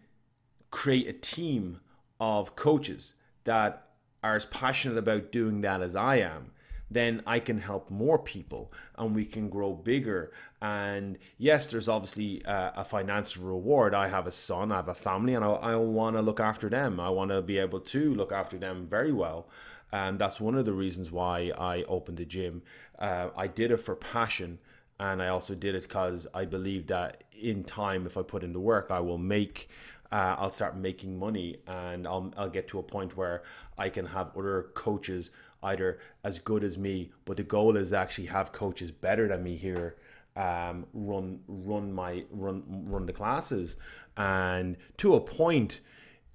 create 0.75 1.07
a 1.07 1.13
team 1.13 1.81
of 2.19 2.57
coaches 2.57 3.15
that 3.45 3.87
are 4.23 4.35
as 4.35 4.45
passionate 4.47 4.99
about 4.99 5.31
doing 5.31 5.61
that 5.61 5.81
as 5.81 5.95
I 5.95 6.17
am 6.17 6.51
then 6.91 7.23
I 7.27 7.41
can 7.41 7.59
help 7.59 7.91
more 7.91 8.19
people 8.19 8.73
and 8.97 9.15
we 9.15 9.25
can 9.25 9.49
grow 9.49 9.73
bigger. 9.73 10.33
And 10.61 11.19
yes, 11.39 11.67
there's 11.67 11.89
obviously 11.89 12.43
a, 12.45 12.73
a 12.77 12.85
financial 12.85 13.45
reward. 13.45 13.95
I 13.95 14.09
have 14.09 14.27
a 14.27 14.33
son, 14.33 14.73
I 14.73 14.77
have 14.77 14.89
a 14.89 14.95
family, 14.95 15.35
and 15.35 15.45
I, 15.45 15.49
I 15.49 15.77
want 15.77 16.17
to 16.17 16.23
look 16.23 16.41
after 16.41 16.69
them. 16.69 17.01
I 17.01 17.11
want 17.11 17.31
to 17.31 17.43
be 17.43 17.59
able 17.59 17.81
to 17.81 18.15
look 18.15 18.33
after 18.33 18.59
them 18.59 18.87
very 18.87 19.13
well. 19.13 19.49
And 19.93 20.19
that's 20.19 20.41
one 20.41 20.55
of 20.55 20.67
the 20.67 20.73
reasons 20.73 21.11
why 21.11 21.53
I 21.59 21.83
opened 21.85 22.19
the 22.19 22.25
gym. 22.25 22.63
Uh, 22.99 23.29
I 23.37 23.47
did 23.47 23.71
it 23.71 23.79
for 23.79 23.95
passion. 23.95 24.59
And 24.99 25.21
I 25.21 25.29
also 25.29 25.57
did 25.57 25.75
it 25.75 25.83
because 25.83 26.27
I 26.33 26.45
believe 26.45 26.87
that 26.87 27.25
in 27.33 27.65
time, 27.65 28.07
if 28.07 28.17
I 28.17 28.23
put 28.23 28.45
in 28.45 28.53
the 28.53 28.61
work, 28.61 28.93
I 28.93 29.01
will 29.01 29.19
make 29.19 29.69
uh, 30.15 30.37
I'll 30.39 30.51
start 30.51 30.77
making 30.77 31.19
money 31.19 31.57
and 31.67 32.07
I'll, 32.07 32.33
I'll 32.37 32.49
get 32.49 32.69
to 32.69 32.79
a 32.79 32.83
point 32.83 33.17
where 33.17 33.43
I 33.77 33.89
can 33.89 34.07
have 34.07 34.31
other 34.37 34.71
coaches 34.75 35.31
either 35.61 35.99
as 36.23 36.39
good 36.39 36.63
as 36.63 36.79
me, 36.79 37.11
but 37.25 37.37
the 37.37 37.43
goal 37.43 37.77
is 37.77 37.91
to 37.91 37.99
actually 37.99 38.27
have 38.27 38.53
coaches 38.53 38.93
better 38.93 39.27
than 39.27 39.43
me 39.43 39.57
here 39.57 39.97
um, 40.37 40.87
run 40.93 41.41
run 41.47 41.93
my 41.93 42.25
run 42.31 42.85
run 42.89 43.07
the 43.07 43.13
classes, 43.13 43.77
and 44.17 44.77
to 44.99 45.15
a 45.15 45.21
point. 45.21 45.81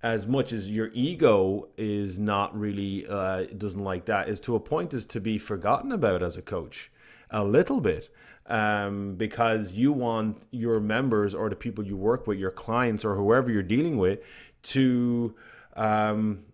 As 0.01 0.25
much 0.25 0.53
as 0.53 0.71
your 0.71 0.91
ego 0.93 1.67
is 1.75 2.17
not 2.17 2.57
really 2.57 3.05
uh, 3.05 3.43
doesn't 3.57 3.83
like 3.83 4.05
that, 4.05 4.29
is 4.29 4.39
to 4.39 4.55
a 4.55 4.59
point 4.61 4.93
is 4.93 5.03
to 5.07 5.19
be 5.19 5.37
forgotten 5.37 5.91
about 5.91 6.23
as 6.23 6.37
a 6.37 6.41
coach, 6.41 6.89
a 7.31 7.43
little 7.43 7.79
bit, 7.81 8.09
um, 8.47 9.15
because 9.15 9.73
you 9.73 9.91
want 9.91 10.43
your 10.51 10.79
members 10.79 11.35
or 11.35 11.49
the 11.49 11.55
people 11.55 11.85
you 11.85 11.97
work 11.97 12.27
with, 12.27 12.39
your 12.39 12.51
clients 12.51 13.05
or 13.05 13.15
whoever 13.15 13.51
you're 13.51 13.63
dealing 13.63 13.97
with, 13.97 14.19
to 14.63 15.35
um, 15.75 16.45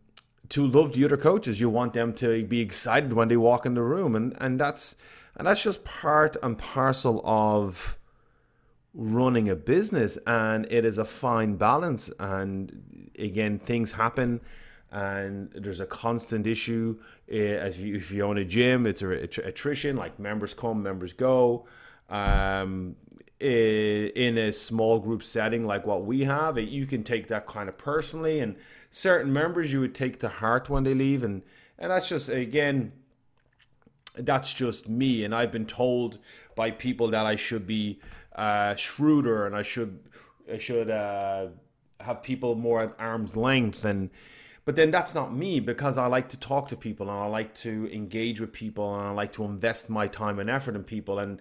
to 0.50 0.68
love 0.68 0.94
the 0.94 1.06
other 1.06 1.18
coaches. 1.18 1.60
You 1.60 1.70
want 1.70 1.94
them 1.94 2.14
to 2.16 2.44
be 2.46 2.60
excited 2.60 3.14
when 3.14 3.28
they 3.28 3.38
walk 3.38 3.66
in 3.66 3.74
the 3.74 3.82
room, 3.82 4.16
and 4.16 4.36
and 4.40 4.60
that's 4.60 4.96
and 5.36 5.48
that's 5.48 5.64
just 5.64 5.84
part 5.84 6.38
and 6.44 6.58
parcel 6.58 7.22
of 7.26 7.98
running 8.94 9.50
a 9.50 9.56
business. 9.56 10.18
And 10.26 10.66
it 10.72 10.86
is 10.86 10.98
a 10.98 11.06
fine 11.06 11.56
balance. 11.56 12.12
And 12.20 13.12
again, 13.18 13.60
things 13.60 13.94
happen, 13.94 14.42
and 14.92 15.52
there's 15.54 15.80
a 15.80 15.86
constant 15.86 16.48
issue. 16.48 17.00
Eh, 17.30 17.56
as 17.56 17.82
you, 17.82 17.96
if 17.96 18.12
you 18.12 18.24
own 18.24 18.38
a 18.38 18.46
gym, 18.46 18.86
it's 18.86 19.02
a, 19.02 19.10
attrition. 19.10 19.96
Like 19.96 20.20
members 20.20 20.54
come, 20.54 20.84
members 20.84 21.14
go. 21.14 21.66
Um, 22.10 22.96
eh, 23.42 24.10
in 24.16 24.38
a 24.38 24.52
small 24.52 25.00
group 25.00 25.24
setting 25.24 25.66
like 25.66 25.86
what 25.88 26.06
we 26.06 26.26
have, 26.26 26.60
you 26.60 26.86
can 26.86 27.04
take 27.04 27.28
that 27.28 27.48
kind 27.48 27.68
of 27.68 27.78
personally 27.78 28.40
and 28.40 28.56
certain 28.92 29.34
members 29.34 29.74
you 29.74 29.80
would 29.80 29.96
take 29.96 30.20
to 30.20 30.30
heart 30.30 30.70
when 30.70 30.84
they 30.84 30.94
leave, 30.94 31.24
and 31.24 31.42
and 31.80 31.92
that's 31.92 32.08
just 32.08 32.30
again, 32.30 32.94
that's 34.16 34.54
just 34.54 34.88
me. 34.88 35.24
And 35.24 35.34
I've 35.34 35.52
been 35.52 35.66
told 35.66 36.20
by 36.56 36.72
people 36.72 37.10
that 37.10 37.26
I 37.26 37.36
should 37.36 37.66
be 37.66 38.00
uh, 38.36 38.76
shrewder 38.76 39.46
and 39.46 39.56
I 39.56 39.64
should 39.64 40.00
I 40.52 40.60
should 40.60 40.92
uh, 40.92 41.48
have 42.00 42.22
people 42.22 42.56
more 42.56 42.84
at 42.84 42.96
arm's 43.00 43.36
length 43.36 43.84
and. 43.84 44.12
But 44.66 44.76
then 44.76 44.90
that's 44.90 45.14
not 45.14 45.34
me 45.34 45.60
because 45.60 45.98
I 45.98 46.08
like 46.08 46.30
to 46.30 46.38
talk 46.38 46.70
to 46.70 46.76
people 46.76 47.10
and 47.10 47.18
I 47.18 47.28
like 47.28 47.54
to 47.56 47.88
engage 47.94 48.42
with 48.42 48.52
people 48.52 48.96
and 48.96 49.08
I 49.08 49.12
like 49.12 49.32
to 49.34 49.44
invest 49.44 49.90
my 49.90 50.08
time 50.08 50.40
and 50.40 50.50
effort 50.50 50.76
in 50.76 50.84
people 50.84 51.20
and 51.20 51.40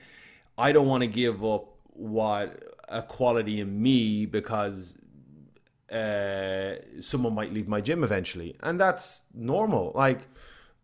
I 0.58 0.72
don't 0.72 0.86
want 0.86 1.00
to 1.02 1.06
give 1.06 1.44
up 1.44 1.74
what 1.94 2.62
a 2.88 3.02
quality 3.02 3.60
in 3.60 3.82
me 3.82 4.26
because 4.26 4.96
uh, 5.90 6.74
someone 7.00 7.34
might 7.34 7.52
leave 7.52 7.68
my 7.68 7.80
gym 7.80 8.02
eventually, 8.02 8.56
and 8.60 8.80
that's 8.80 9.22
normal. 9.34 9.92
Like 9.94 10.20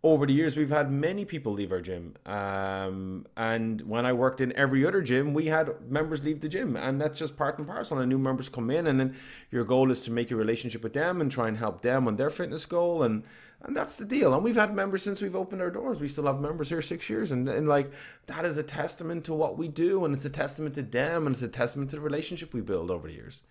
over 0.02 0.24
the 0.24 0.32
years, 0.32 0.56
we've 0.56 0.70
had 0.70 0.90
many 0.90 1.26
people 1.26 1.52
leave 1.52 1.72
our 1.72 1.82
gym, 1.82 2.14
um, 2.24 3.26
and 3.36 3.82
when 3.82 4.06
I 4.06 4.14
worked 4.14 4.40
in 4.40 4.50
every 4.56 4.86
other 4.86 5.02
gym, 5.02 5.34
we 5.34 5.46
had 5.46 5.90
members 5.90 6.24
leave 6.24 6.40
the 6.40 6.48
gym, 6.48 6.74
and 6.74 6.98
that's 6.98 7.18
just 7.18 7.36
part 7.36 7.58
and 7.58 7.66
parcel. 7.66 7.98
And 7.98 8.08
new 8.08 8.18
members 8.18 8.48
come 8.48 8.70
in, 8.70 8.86
and 8.86 8.98
then 8.98 9.14
your 9.50 9.64
goal 9.64 9.90
is 9.90 10.00
to 10.02 10.10
make 10.10 10.30
a 10.30 10.36
relationship 10.36 10.82
with 10.82 10.94
them 10.94 11.20
and 11.20 11.30
try 11.30 11.48
and 11.48 11.58
help 11.58 11.82
them 11.82 12.08
on 12.08 12.16
their 12.16 12.30
fitness 12.30 12.64
goal, 12.64 13.02
and 13.02 13.24
and 13.62 13.76
that's 13.76 13.96
the 13.96 14.06
deal. 14.06 14.32
And 14.32 14.42
we've 14.42 14.56
had 14.56 14.74
members 14.74 15.02
since 15.02 15.20
we've 15.20 15.36
opened 15.36 15.60
our 15.60 15.70
doors. 15.70 16.00
We 16.00 16.08
still 16.08 16.24
have 16.24 16.40
members 16.40 16.70
here 16.70 16.80
six 16.80 17.10
years, 17.10 17.30
and 17.30 17.46
and 17.46 17.68
like 17.68 17.92
that 18.26 18.46
is 18.46 18.56
a 18.56 18.62
testament 18.62 19.24
to 19.26 19.34
what 19.34 19.58
we 19.58 19.68
do, 19.68 20.06
and 20.06 20.14
it's 20.14 20.24
a 20.24 20.30
testament 20.30 20.76
to 20.76 20.82
them, 20.82 21.26
and 21.26 21.34
it's 21.34 21.42
a 21.42 21.48
testament 21.48 21.90
to 21.90 21.96
the 21.96 22.02
relationship 22.02 22.54
we 22.54 22.62
build 22.62 22.90
over 22.90 23.06
the 23.06 23.14
years. 23.14 23.42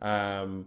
Um, 0.00 0.66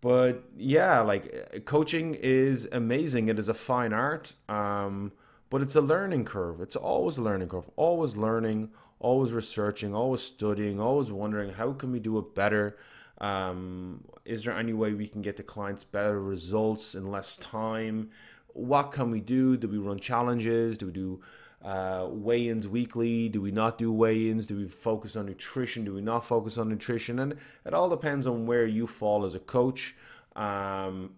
but 0.00 0.44
yeah, 0.56 1.00
like 1.00 1.64
coaching 1.66 2.14
is 2.14 2.66
amazing. 2.72 3.28
It 3.28 3.38
is 3.38 3.48
a 3.48 3.54
fine 3.54 3.92
art, 3.92 4.34
um, 4.48 5.12
but 5.50 5.60
it's 5.60 5.76
a 5.76 5.80
learning 5.80 6.24
curve. 6.24 6.60
It's 6.60 6.76
always 6.76 7.18
a 7.18 7.22
learning 7.22 7.48
curve. 7.48 7.68
Always 7.76 8.16
learning, 8.16 8.70
always 8.98 9.32
researching, 9.32 9.94
always 9.94 10.22
studying, 10.22 10.80
always 10.80 11.10
wondering 11.12 11.52
how 11.52 11.72
can 11.72 11.92
we 11.92 12.00
do 12.00 12.18
it 12.18 12.34
better. 12.34 12.78
Um, 13.18 14.04
is 14.24 14.44
there 14.44 14.56
any 14.56 14.72
way 14.72 14.94
we 14.94 15.06
can 15.06 15.20
get 15.20 15.36
the 15.36 15.42
clients 15.42 15.84
better 15.84 16.18
results 16.18 16.94
in 16.94 17.10
less 17.10 17.36
time? 17.36 18.10
What 18.54 18.92
can 18.92 19.10
we 19.10 19.20
do? 19.20 19.58
Do 19.58 19.68
we 19.68 19.76
run 19.76 19.98
challenges? 19.98 20.78
Do 20.78 20.86
we 20.86 20.92
do 20.92 21.20
uh, 21.64 22.06
weigh-ins 22.08 22.66
weekly? 22.66 23.28
Do 23.28 23.40
we 23.40 23.50
not 23.50 23.78
do 23.78 23.92
weigh-ins? 23.92 24.46
Do 24.46 24.56
we 24.56 24.68
focus 24.68 25.16
on 25.16 25.26
nutrition? 25.26 25.84
Do 25.84 25.94
we 25.94 26.00
not 26.00 26.24
focus 26.24 26.58
on 26.58 26.68
nutrition? 26.68 27.18
And 27.18 27.34
it 27.64 27.74
all 27.74 27.88
depends 27.88 28.26
on 28.26 28.46
where 28.46 28.66
you 28.66 28.86
fall 28.86 29.24
as 29.24 29.34
a 29.34 29.40
coach. 29.40 29.94
Um, 30.36 31.14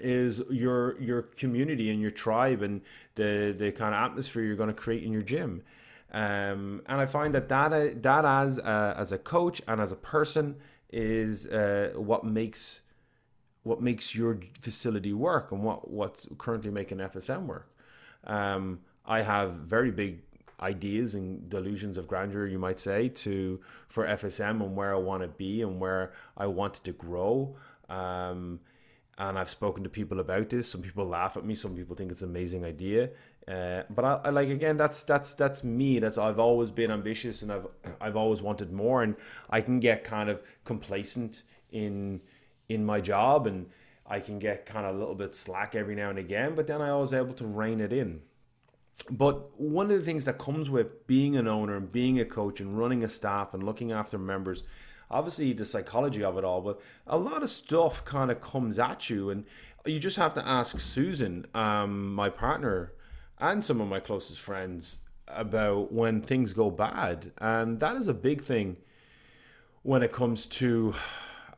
is 0.00 0.42
your 0.50 1.00
your 1.00 1.22
community 1.22 1.90
and 1.90 2.00
your 2.00 2.10
tribe 2.10 2.62
and 2.62 2.82
the 3.16 3.54
the 3.56 3.72
kind 3.72 3.94
of 3.94 4.10
atmosphere 4.10 4.42
you're 4.42 4.56
going 4.56 4.68
to 4.68 4.74
create 4.74 5.02
in 5.02 5.12
your 5.12 5.22
gym. 5.22 5.62
Um, 6.12 6.82
and 6.86 7.00
I 7.00 7.06
find 7.06 7.34
that 7.34 7.48
that 7.48 8.02
that 8.02 8.24
as 8.24 8.58
a, 8.58 8.94
as 8.96 9.12
a 9.12 9.18
coach 9.18 9.60
and 9.66 9.80
as 9.80 9.92
a 9.92 9.96
person 9.96 10.56
is 10.90 11.46
uh, 11.46 11.92
what 11.96 12.24
makes 12.24 12.80
what 13.62 13.82
makes 13.82 14.14
your 14.14 14.40
facility 14.60 15.12
work 15.12 15.52
and 15.52 15.62
what 15.62 15.90
what's 15.90 16.26
currently 16.38 16.70
making 16.70 16.98
FSM 16.98 17.46
work. 17.46 17.70
Um, 18.24 18.80
I 19.08 19.22
have 19.22 19.54
very 19.54 19.90
big 19.90 20.20
ideas 20.60 21.14
and 21.14 21.48
delusions 21.48 21.96
of 21.96 22.06
grandeur, 22.06 22.46
you 22.46 22.58
might 22.58 22.78
say, 22.78 23.08
to 23.08 23.60
for 23.88 24.06
FSM 24.06 24.62
and 24.62 24.76
where 24.76 24.94
I 24.94 24.98
want 24.98 25.22
to 25.22 25.28
be 25.28 25.62
and 25.62 25.80
where 25.80 26.12
I 26.36 26.46
wanted 26.46 26.84
to 26.84 26.92
grow. 26.92 27.56
Um, 27.88 28.60
and 29.16 29.38
I've 29.38 29.48
spoken 29.48 29.82
to 29.82 29.88
people 29.88 30.20
about 30.20 30.50
this. 30.50 30.70
Some 30.70 30.82
people 30.82 31.06
laugh 31.06 31.36
at 31.36 31.44
me. 31.44 31.54
Some 31.54 31.74
people 31.74 31.96
think 31.96 32.12
it's 32.12 32.22
an 32.22 32.28
amazing 32.28 32.64
idea. 32.64 33.10
Uh, 33.48 33.82
but 33.90 34.04
I, 34.04 34.20
I, 34.24 34.30
like 34.30 34.50
again, 34.50 34.76
that's 34.76 35.02
that's 35.04 35.32
that's 35.34 35.64
me. 35.64 35.98
That's 35.98 36.18
I've 36.18 36.38
always 36.38 36.70
been 36.70 36.90
ambitious 36.90 37.42
and 37.42 37.50
I've 37.50 37.66
I've 38.00 38.16
always 38.16 38.42
wanted 38.42 38.72
more. 38.72 39.02
And 39.02 39.16
I 39.48 39.60
can 39.62 39.80
get 39.80 40.04
kind 40.04 40.28
of 40.28 40.42
complacent 40.64 41.42
in 41.72 42.20
in 42.68 42.84
my 42.84 43.00
job 43.00 43.46
and 43.46 43.70
I 44.06 44.20
can 44.20 44.38
get 44.38 44.66
kind 44.66 44.86
of 44.86 44.94
a 44.94 44.98
little 44.98 45.14
bit 45.14 45.34
slack 45.34 45.74
every 45.74 45.94
now 45.94 46.10
and 46.10 46.18
again. 46.18 46.54
But 46.54 46.66
then 46.66 46.82
I 46.82 46.90
always 46.90 47.12
able 47.12 47.34
to 47.34 47.46
rein 47.46 47.80
it 47.80 47.92
in. 47.92 48.20
But 49.10 49.58
one 49.58 49.90
of 49.90 49.96
the 49.96 50.04
things 50.04 50.24
that 50.26 50.38
comes 50.38 50.68
with 50.68 51.06
being 51.06 51.36
an 51.36 51.46
owner 51.46 51.76
and 51.76 51.90
being 51.90 52.20
a 52.20 52.24
coach 52.24 52.60
and 52.60 52.78
running 52.78 53.02
a 53.02 53.08
staff 53.08 53.54
and 53.54 53.62
looking 53.62 53.92
after 53.92 54.18
members, 54.18 54.62
obviously 55.10 55.52
the 55.52 55.64
psychology 55.64 56.22
of 56.22 56.36
it 56.36 56.44
all, 56.44 56.60
but 56.60 56.80
a 57.06 57.16
lot 57.16 57.42
of 57.42 57.48
stuff 57.48 58.04
kind 58.04 58.30
of 58.30 58.40
comes 58.40 58.78
at 58.78 59.08
you. 59.08 59.30
And 59.30 59.44
you 59.86 59.98
just 59.98 60.16
have 60.16 60.34
to 60.34 60.46
ask 60.46 60.78
Susan, 60.80 61.46
um, 61.54 62.14
my 62.14 62.28
partner, 62.28 62.92
and 63.38 63.64
some 63.64 63.80
of 63.80 63.88
my 63.88 64.00
closest 64.00 64.40
friends 64.40 64.98
about 65.26 65.92
when 65.92 66.20
things 66.20 66.52
go 66.52 66.70
bad. 66.70 67.32
And 67.38 67.80
that 67.80 67.96
is 67.96 68.08
a 68.08 68.14
big 68.14 68.42
thing 68.42 68.76
when 69.82 70.02
it 70.02 70.12
comes 70.12 70.46
to 70.46 70.94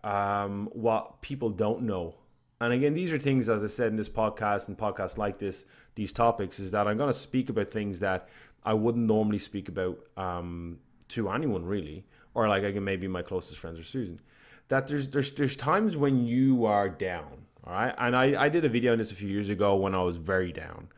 um, 0.05 0.69
what 0.73 1.21
people 1.23 1.51
don't 1.51 1.83
know. 1.83 2.15
And 2.61 2.73
again, 2.73 2.95
these 2.95 3.13
are 3.13 3.19
things, 3.19 3.49
as 3.49 3.65
I 3.65 3.69
said 3.69 3.89
in 3.89 3.97
this 3.97 4.09
podcast 4.09 4.69
and 4.69 4.77
podcasts 4.77 5.17
like 5.17 5.39
this, 5.39 5.65
these 5.95 6.13
topics 6.13 6.59
is 6.59 6.71
that 6.71 6.87
I'm 6.87 6.97
going 6.97 7.11
to 7.11 7.19
speak 7.19 7.49
about 7.49 7.71
things 7.71 8.01
that 8.01 8.29
I 8.65 8.75
wouldn't 8.75 9.07
normally 9.07 9.39
speak 9.39 9.69
about 9.69 9.99
um, 10.17 10.79
to 11.09 11.31
anyone 11.31 11.65
really, 11.65 12.05
or 12.35 12.49
like 12.49 12.65
I 12.65 12.73
can 12.73 12.85
maybe 12.85 13.09
my 13.09 13.23
closest 13.23 13.59
friends 13.59 13.79
or 13.79 13.85
Susan. 13.85 14.21
That 14.69 14.87
there's 14.87 15.09
there's 15.09 15.33
there's 15.33 15.57
times 15.57 15.97
when 15.97 16.27
you 16.27 16.65
are 16.65 16.89
down, 16.89 17.47
all 17.65 17.73
right. 17.73 17.95
And 17.99 18.15
I 18.17 18.45
I 18.45 18.49
did 18.49 18.65
a 18.65 18.69
video 18.69 18.93
on 18.93 18.99
this 18.99 19.13
a 19.13 19.15
few 19.15 19.29
years 19.29 19.49
ago 19.49 19.77
when 19.77 19.95
I 19.95 20.03
was 20.03 20.17
very 20.17 20.53
down, 20.53 20.89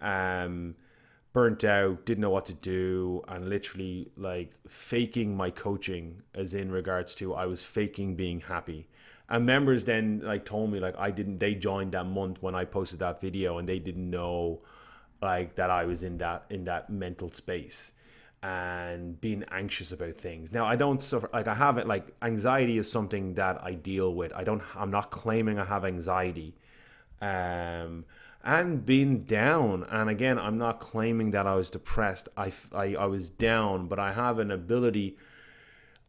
um, 0.00 0.74
burnt 1.32 1.64
out, 1.64 2.04
didn't 2.04 2.20
know 2.20 2.30
what 2.30 2.46
to 2.46 2.54
do, 2.54 3.22
and 3.28 3.48
literally 3.48 4.10
like 4.16 4.52
faking 4.68 5.36
my 5.36 5.50
coaching, 5.50 6.22
as 6.34 6.54
in 6.54 6.70
regards 6.70 7.14
to 7.16 7.34
I 7.34 7.46
was 7.46 7.62
faking 7.62 8.16
being 8.16 8.40
happy. 8.40 8.88
And 9.28 9.46
members 9.46 9.84
then 9.84 10.20
like 10.22 10.44
told 10.44 10.70
me 10.70 10.78
like 10.80 10.98
I 10.98 11.10
didn't. 11.10 11.38
They 11.38 11.54
joined 11.54 11.92
that 11.92 12.04
month 12.04 12.42
when 12.42 12.54
I 12.54 12.64
posted 12.64 12.98
that 13.00 13.20
video, 13.20 13.58
and 13.58 13.68
they 13.68 13.78
didn't 13.78 14.10
know 14.10 14.60
like 15.22 15.54
that 15.54 15.70
I 15.70 15.84
was 15.84 16.02
in 16.02 16.18
that 16.18 16.44
in 16.50 16.64
that 16.64 16.90
mental 16.90 17.30
space 17.30 17.92
and 18.42 19.20
being 19.20 19.44
anxious 19.52 19.92
about 19.92 20.16
things. 20.16 20.52
Now 20.52 20.66
I 20.66 20.74
don't 20.76 21.02
suffer 21.02 21.30
like 21.32 21.46
I 21.46 21.54
have 21.54 21.78
it 21.78 21.86
like 21.86 22.12
anxiety 22.22 22.76
is 22.76 22.90
something 22.90 23.34
that 23.34 23.62
I 23.62 23.74
deal 23.74 24.14
with. 24.14 24.32
I 24.32 24.42
don't 24.44 24.62
I'm 24.76 24.90
not 24.90 25.10
claiming 25.10 25.58
I 25.58 25.64
have 25.64 25.84
anxiety. 25.84 26.56
Um 27.20 28.04
and 28.44 28.84
been 28.84 29.24
down 29.24 29.84
and 29.90 30.10
again 30.10 30.38
I'm 30.38 30.58
not 30.58 30.80
claiming 30.80 31.30
that 31.30 31.46
I 31.46 31.54
was 31.54 31.70
depressed. 31.70 32.28
I 32.36 32.52
I, 32.72 32.94
I 32.94 33.06
was 33.06 33.30
down, 33.30 33.86
but 33.86 33.98
I 33.98 34.12
have 34.12 34.38
an 34.38 34.50
ability 34.50 35.16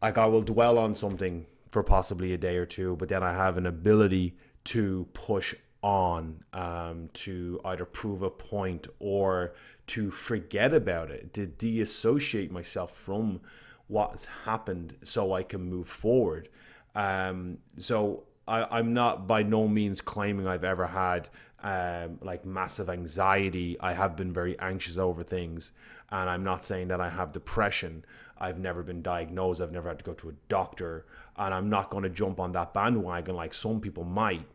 like 0.02 0.18
I 0.18 0.26
will 0.26 0.42
dwell 0.42 0.76
on 0.78 0.94
something 0.94 1.46
for 1.70 1.82
possibly 1.82 2.32
a 2.32 2.38
day 2.38 2.56
or 2.56 2.66
two, 2.66 2.94
but 2.96 3.08
then 3.08 3.22
I 3.22 3.32
have 3.32 3.56
an 3.56 3.66
ability 3.66 4.36
to 4.64 5.08
push 5.12 5.54
on 5.82 6.42
um, 6.52 7.10
to 7.12 7.60
either 7.64 7.84
prove 7.84 8.22
a 8.22 8.30
point 8.30 8.86
or 8.98 9.54
to 9.88 10.10
forget 10.10 10.72
about 10.72 11.10
it, 11.10 11.34
to 11.34 11.46
deassociate 11.46 12.50
myself 12.50 12.92
from 12.92 13.40
what's 13.86 14.24
happened 14.44 14.96
so 15.02 15.32
I 15.32 15.42
can 15.42 15.62
move 15.62 15.88
forward. 15.88 16.48
Um, 16.94 17.58
so 17.76 18.24
I, 18.46 18.78
am 18.78 18.92
not 18.92 19.26
by 19.26 19.42
no 19.42 19.66
means 19.68 20.00
claiming 20.00 20.46
I've 20.46 20.64
ever 20.64 20.86
had 20.86 21.28
um, 21.62 22.18
like 22.20 22.44
massive 22.44 22.90
anxiety. 22.90 23.76
I 23.80 23.94
have 23.94 24.16
been 24.16 24.32
very 24.32 24.58
anxious 24.58 24.98
over 24.98 25.22
things, 25.22 25.72
and 26.10 26.28
I'm 26.28 26.44
not 26.44 26.64
saying 26.64 26.88
that 26.88 27.00
I 27.00 27.08
have 27.08 27.32
depression. 27.32 28.04
I've 28.36 28.58
never 28.58 28.82
been 28.82 29.00
diagnosed. 29.00 29.60
I've 29.60 29.72
never 29.72 29.88
had 29.88 29.98
to 29.98 30.04
go 30.04 30.12
to 30.14 30.28
a 30.28 30.32
doctor, 30.48 31.06
and 31.36 31.54
I'm 31.54 31.70
not 31.70 31.88
going 31.88 32.02
to 32.04 32.10
jump 32.10 32.38
on 32.38 32.52
that 32.52 32.74
bandwagon 32.74 33.34
like 33.34 33.54
some 33.54 33.80
people 33.80 34.04
might 34.04 34.46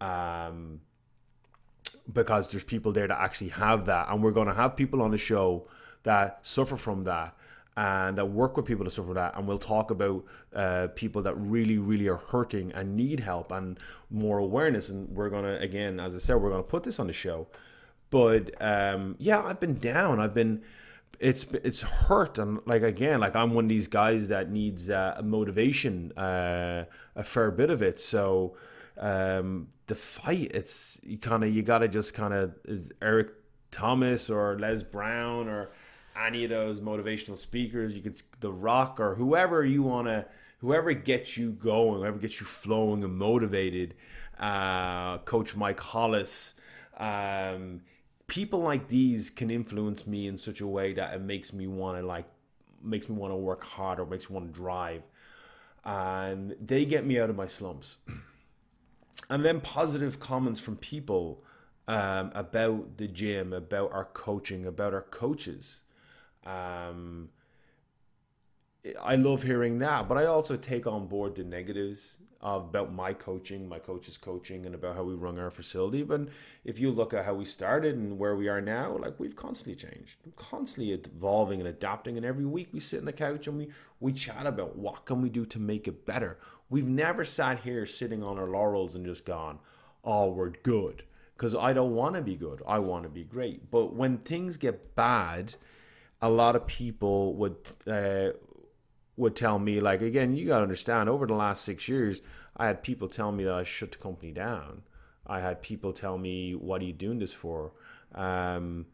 um, 0.00 0.80
because 2.12 2.50
there's 2.50 2.64
people 2.64 2.92
there 2.92 3.06
that 3.06 3.20
actually 3.20 3.50
have 3.50 3.86
that, 3.86 4.08
and 4.10 4.22
we're 4.22 4.32
going 4.32 4.48
to 4.48 4.54
have 4.54 4.76
people 4.76 5.00
on 5.00 5.12
the 5.12 5.18
show 5.18 5.68
that 6.02 6.40
suffer 6.42 6.76
from 6.76 7.04
that 7.04 7.36
and 7.78 8.18
that 8.18 8.26
work 8.26 8.56
with 8.56 8.66
people 8.66 8.84
to 8.84 8.90
suffer 8.90 9.14
that. 9.14 9.36
And 9.36 9.46
we'll 9.46 9.56
talk 9.56 9.92
about 9.92 10.24
uh, 10.52 10.88
people 10.96 11.22
that 11.22 11.34
really 11.36 11.78
really 11.78 12.08
are 12.08 12.16
hurting 12.16 12.72
and 12.72 12.96
need 12.96 13.20
help 13.20 13.52
and 13.52 13.78
more 14.10 14.38
awareness. 14.38 14.88
And 14.88 15.08
we're 15.10 15.30
gonna 15.30 15.58
again 15.60 16.00
as 16.00 16.12
i 16.12 16.18
said 16.18 16.34
we're 16.34 16.50
gonna 16.50 16.64
put 16.64 16.82
this 16.82 16.98
on 16.98 17.06
the 17.06 17.12
show. 17.12 17.46
But 18.10 18.60
um, 18.60 19.14
yeah 19.18 19.40
i've 19.44 19.60
been 19.60 19.78
down. 19.78 20.18
I've 20.18 20.34
been 20.34 20.62
it's 21.20 21.44
it's 21.62 21.82
hurt. 21.82 22.38
And 22.38 22.58
like 22.66 22.82
again 22.82 23.20
like 23.20 23.36
i'm 23.36 23.54
one 23.54 23.66
of 23.66 23.68
these 23.68 23.86
guys 23.86 24.26
that 24.28 24.50
needs 24.50 24.90
uh, 24.90 25.20
motivation 25.22 26.10
uh, 26.18 26.84
a 27.14 27.22
fair 27.22 27.52
bit 27.52 27.70
of 27.70 27.80
it. 27.80 28.00
So 28.00 28.56
um, 28.98 29.68
the 29.86 29.94
fight, 29.94 30.50
it's 30.52 31.00
you 31.04 31.16
kind 31.16 31.44
of 31.44 31.54
you 31.54 31.62
gotta 31.62 31.86
just 31.86 32.12
kind 32.12 32.34
of 32.34 32.56
is 32.64 32.90
Eric 33.00 33.28
Thomas 33.70 34.30
or 34.30 34.58
Les 34.58 34.82
Brown 34.82 35.46
or 35.46 35.70
any 36.26 36.44
of 36.44 36.50
those 36.50 36.80
motivational 36.80 37.36
speakers. 37.36 37.94
You 37.94 38.02
could 38.02 38.20
The 38.40 38.52
Rock 38.52 39.00
or 39.00 39.14
whoever 39.14 39.64
you 39.64 39.82
wanna, 39.82 40.26
whoever 40.58 40.92
gets 40.92 41.36
you 41.36 41.52
going, 41.52 42.00
whoever 42.00 42.18
gets 42.18 42.40
you 42.40 42.46
flowing 42.46 43.04
and 43.04 43.16
motivated. 43.16 43.94
Uh, 44.38 45.18
Coach 45.18 45.56
Mike 45.56 45.80
Hollis. 45.80 46.54
Um, 46.96 47.82
people 48.26 48.60
like 48.60 48.88
these 48.88 49.30
can 49.30 49.50
influence 49.50 50.06
me 50.06 50.26
in 50.26 50.38
such 50.38 50.60
a 50.60 50.66
way 50.66 50.92
that 50.92 51.14
it 51.14 51.20
makes 51.20 51.52
me 51.52 51.66
want 51.66 51.98
to 51.98 52.06
like 52.06 52.26
makes 52.82 53.08
me 53.08 53.16
want 53.16 53.32
to 53.32 53.36
work 53.36 53.64
harder 53.64 54.04
makes 54.06 54.30
me 54.30 54.34
want 54.34 54.52
to 54.52 54.60
drive 54.60 55.02
and 55.84 56.54
they 56.60 56.84
get 56.84 57.04
me 57.04 57.18
out 57.18 57.30
of 57.30 57.36
my 57.36 57.46
slumps 57.46 57.96
and 59.30 59.44
then 59.44 59.60
positive 59.60 60.20
comments 60.20 60.60
from 60.60 60.76
people 60.76 61.42
um, 61.88 62.30
about 62.34 62.98
the 62.98 63.08
gym, 63.08 63.52
about 63.52 63.90
our 63.92 64.04
coaching, 64.04 64.66
about 64.66 64.92
our 64.92 65.02
coaches. 65.02 65.80
Um, 66.48 67.28
I 69.02 69.16
love 69.16 69.42
hearing 69.42 69.78
that, 69.80 70.08
but 70.08 70.16
I 70.16 70.26
also 70.26 70.56
take 70.56 70.86
on 70.86 71.06
board 71.08 71.34
the 71.34 71.44
negatives 71.44 72.18
about 72.40 72.94
my 72.94 73.12
coaching, 73.12 73.68
my 73.68 73.80
coach's 73.80 74.16
coaching, 74.16 74.64
and 74.64 74.74
about 74.74 74.94
how 74.94 75.02
we 75.02 75.14
run 75.14 75.38
our 75.38 75.50
facility. 75.50 76.02
But 76.04 76.28
if 76.64 76.78
you 76.78 76.90
look 76.90 77.12
at 77.12 77.24
how 77.24 77.34
we 77.34 77.44
started 77.44 77.96
and 77.96 78.18
where 78.18 78.36
we 78.36 78.48
are 78.48 78.60
now, 78.60 78.96
like 78.96 79.18
we've 79.18 79.34
constantly 79.34 79.74
changed, 79.74 80.18
constantly 80.36 80.92
evolving 80.92 81.60
and 81.60 81.68
adapting. 81.68 82.16
And 82.16 82.24
every 82.24 82.44
week 82.44 82.68
we 82.72 82.80
sit 82.80 83.00
on 83.00 83.06
the 83.06 83.12
couch 83.12 83.46
and 83.48 83.58
we 83.58 83.70
we 84.00 84.12
chat 84.12 84.46
about 84.46 84.76
what 84.76 85.04
can 85.04 85.20
we 85.20 85.28
do 85.28 85.44
to 85.46 85.58
make 85.58 85.88
it 85.88 86.06
better. 86.06 86.38
We've 86.70 86.86
never 86.86 87.24
sat 87.24 87.60
here 87.60 87.86
sitting 87.86 88.22
on 88.22 88.38
our 88.38 88.48
laurels 88.48 88.94
and 88.94 89.04
just 89.04 89.24
gone, 89.24 89.58
"Oh, 90.04 90.30
we're 90.30 90.50
good," 90.50 91.02
because 91.36 91.56
I 91.56 91.72
don't 91.72 91.94
want 91.94 92.14
to 92.14 92.22
be 92.22 92.36
good. 92.36 92.62
I 92.66 92.78
want 92.78 93.02
to 93.02 93.08
be 93.08 93.24
great. 93.24 93.70
But 93.70 93.94
when 93.96 94.18
things 94.18 94.56
get 94.56 94.94
bad, 94.94 95.56
a 96.20 96.28
lot 96.28 96.56
of 96.56 96.66
people 96.66 97.34
would. 97.34 97.56
Uh, 97.86 98.30
would 99.16 99.34
tell 99.34 99.58
me 99.58 99.80
like 99.80 100.00
again 100.00 100.36
you 100.36 100.46
got 100.46 100.58
to 100.58 100.62
understand 100.62 101.08
over 101.08 101.26
the 101.26 101.34
last 101.34 101.64
six 101.64 101.88
years 101.88 102.20
i 102.56 102.68
had 102.68 102.84
people 102.84 103.08
tell 103.08 103.32
me 103.32 103.42
that 103.42 103.52
i 103.52 103.64
shut 103.64 103.90
the 103.90 103.98
company 103.98 104.30
down. 104.30 104.80
I 105.28 105.40
had 105.40 105.60
people 105.60 105.92
tell 105.92 106.16
me 106.16 106.54
what 106.54 106.80
are 106.80 106.86
you 106.86 106.92
doing 106.92 107.18
this 107.18 107.32
for? 107.32 107.72
Um, 108.14 108.86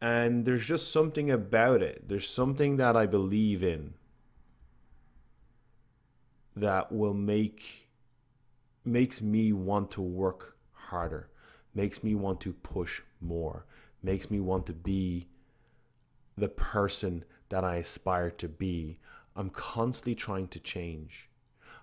and 0.00 0.44
there's 0.44 0.64
just 0.64 0.92
something 0.92 1.30
about 1.30 1.82
it. 1.82 2.08
There's 2.08 2.28
something 2.28 2.76
that 2.76 2.96
i 2.96 3.06
believe 3.06 3.62
in 3.62 3.94
that 6.56 6.92
will 6.92 7.14
make 7.14 7.88
makes 8.84 9.20
me 9.20 9.52
want 9.52 9.90
to 9.90 10.00
work 10.00 10.56
harder 10.72 11.28
makes 11.74 12.02
me 12.02 12.14
want 12.14 12.40
to 12.40 12.52
push 12.52 13.02
more 13.20 13.66
makes 14.02 14.30
me 14.30 14.40
want 14.40 14.66
to 14.66 14.72
be 14.72 15.28
the 16.36 16.48
person 16.48 17.24
that 17.50 17.64
I 17.64 17.76
aspire 17.76 18.30
to 18.30 18.48
be. 18.48 18.98
I'm 19.36 19.50
constantly 19.50 20.14
trying 20.14 20.48
to 20.48 20.60
change. 20.60 21.28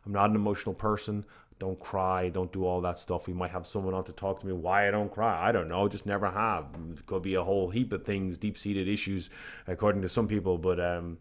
I'm 0.05 0.11
not 0.11 0.29
an 0.29 0.35
emotional 0.35 0.75
person. 0.75 1.25
Don't 1.59 1.79
cry. 1.79 2.29
Don't 2.29 2.51
do 2.51 2.65
all 2.65 2.81
that 2.81 2.99
stuff. 2.99 3.27
We 3.27 3.33
might 3.33 3.51
have 3.51 3.65
someone 3.65 3.93
on 3.93 4.03
to 4.05 4.13
talk 4.13 4.39
to 4.39 4.47
me 4.47 4.53
why 4.53 4.87
I 4.87 4.91
don't 4.91 5.11
cry. 5.11 5.47
I 5.47 5.51
don't 5.51 5.67
know. 5.67 5.87
Just 5.87 6.05
never 6.05 6.29
have. 6.29 6.67
It 6.91 7.05
could 7.05 7.23
be 7.23 7.33
a 7.33 7.43
whole 7.43 7.69
heap 7.69 7.91
of 7.93 8.05
things, 8.05 8.37
deep 8.37 8.57
seated 8.57 8.87
issues, 8.87 9.29
according 9.65 10.01
to 10.03 10.09
some 10.09 10.27
people. 10.27 10.57
But 10.57 10.79
um, 10.79 11.17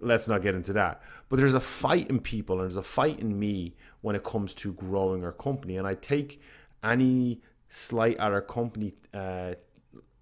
let's 0.00 0.28
not 0.28 0.42
get 0.42 0.54
into 0.54 0.72
that. 0.74 1.02
But 1.28 1.36
there's 1.36 1.54
a 1.54 1.60
fight 1.60 2.08
in 2.08 2.20
people, 2.20 2.56
and 2.56 2.62
there's 2.62 2.76
a 2.76 2.82
fight 2.82 3.18
in 3.18 3.38
me 3.38 3.74
when 4.02 4.14
it 4.14 4.22
comes 4.22 4.54
to 4.54 4.72
growing 4.72 5.24
our 5.24 5.32
company. 5.32 5.76
And 5.76 5.86
I 5.86 5.94
take 5.94 6.40
any 6.84 7.42
slight 7.68 8.18
at 8.18 8.32
our 8.32 8.42
company 8.42 8.94
uh, 9.12 9.54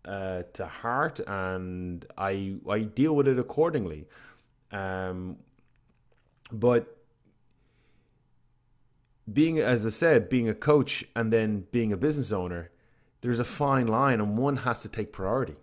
uh, 0.05 0.43
to 0.55 0.67
heart, 0.67 1.21
and 1.27 2.05
I 2.17 2.57
I 2.69 2.81
deal 2.81 3.15
with 3.15 3.29
it 3.29 3.39
accordingly. 3.39 4.07
Um, 4.73 5.37
but 6.53 6.97
being, 9.33 9.59
as 9.59 9.87
I 9.87 9.91
said, 9.91 10.29
being 10.29 10.49
a 10.49 10.55
coach 10.55 11.05
and 11.15 11.33
then 11.33 11.67
being 11.71 11.93
a 11.93 11.97
business 11.97 12.33
owner, 12.33 12.71
there's 13.21 13.41
a 13.41 13.45
fine 13.45 13.87
line, 13.87 14.15
and 14.15 14.37
one 14.39 14.59
has 14.59 14.83
to 14.83 14.89
take 14.89 15.13
priority, 15.13 15.57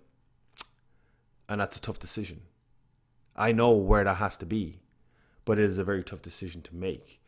and 1.49 1.59
that's 1.59 1.77
a 1.77 1.81
tough 1.81 1.99
decision. 1.99 2.41
I 3.35 3.51
know 3.51 3.71
where 3.71 4.03
that 4.03 4.15
has 4.15 4.37
to 4.37 4.45
be, 4.45 4.79
but 5.45 5.59
it 5.59 5.65
is 5.65 5.77
a 5.77 5.83
very 5.83 6.03
tough 6.03 6.21
decision 6.21 6.61
to 6.63 6.75
make. 6.75 7.21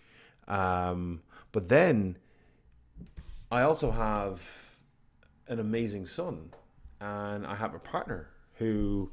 Um, 0.48 1.22
but 1.52 1.70
then 1.70 2.18
I 3.52 3.62
also 3.62 3.92
have 3.92 4.80
an 5.48 5.60
amazing 5.60 6.06
son 6.06 6.52
and 7.00 7.46
I 7.46 7.56
have 7.56 7.74
a 7.74 7.80
partner 7.80 8.30
who 8.56 9.12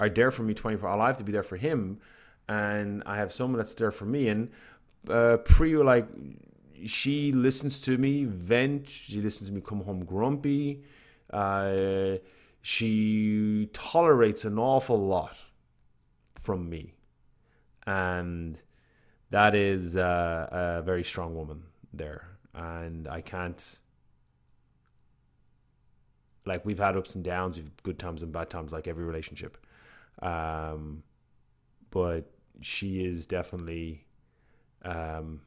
are 0.00 0.08
there 0.08 0.30
for 0.30 0.42
me 0.42 0.54
24 0.54 0.88
hours. 0.88 1.00
I 1.00 1.06
have 1.06 1.18
to 1.18 1.24
be 1.24 1.32
there 1.32 1.42
for 1.42 1.56
him, 1.56 1.98
and 2.48 3.02
I 3.06 3.16
have 3.16 3.32
someone 3.32 3.58
that's 3.58 3.74
there 3.74 3.90
for 3.90 4.06
me. 4.06 4.28
And 4.28 4.50
uh, 5.08 5.38
pre, 5.38 5.76
like, 5.76 6.08
she 6.84 7.32
listens 7.32 7.80
to 7.82 7.98
me 7.98 8.24
vent. 8.24 8.88
She 8.88 9.20
listens 9.20 9.48
to 9.48 9.54
me 9.54 9.60
come 9.60 9.82
home 9.82 10.04
grumpy. 10.04 10.84
Uh, 11.32 12.16
she 12.62 13.70
tolerates 13.72 14.44
an 14.44 14.58
awful 14.58 14.98
lot 14.98 15.36
from 16.34 16.68
me, 16.68 16.94
and 17.86 18.60
that 19.30 19.54
is 19.54 19.96
uh, 19.96 20.48
a 20.50 20.82
very 20.82 21.04
strong 21.04 21.34
woman 21.34 21.64
there. 21.92 22.38
And 22.54 23.06
I 23.06 23.20
can't 23.20 23.80
like 26.48 26.64
we've 26.64 26.78
had 26.78 26.96
ups 26.96 27.14
and 27.14 27.22
downs, 27.22 27.56
we've 27.56 27.82
good 27.82 27.98
times 27.98 28.22
and 28.22 28.32
bad 28.32 28.50
times, 28.50 28.72
like 28.72 28.88
every 28.88 29.04
relationship. 29.04 29.56
Um, 30.20 31.02
but 31.90 32.30
she 32.60 33.04
is 33.04 33.26
definitely 33.26 34.04
um, 34.82 35.42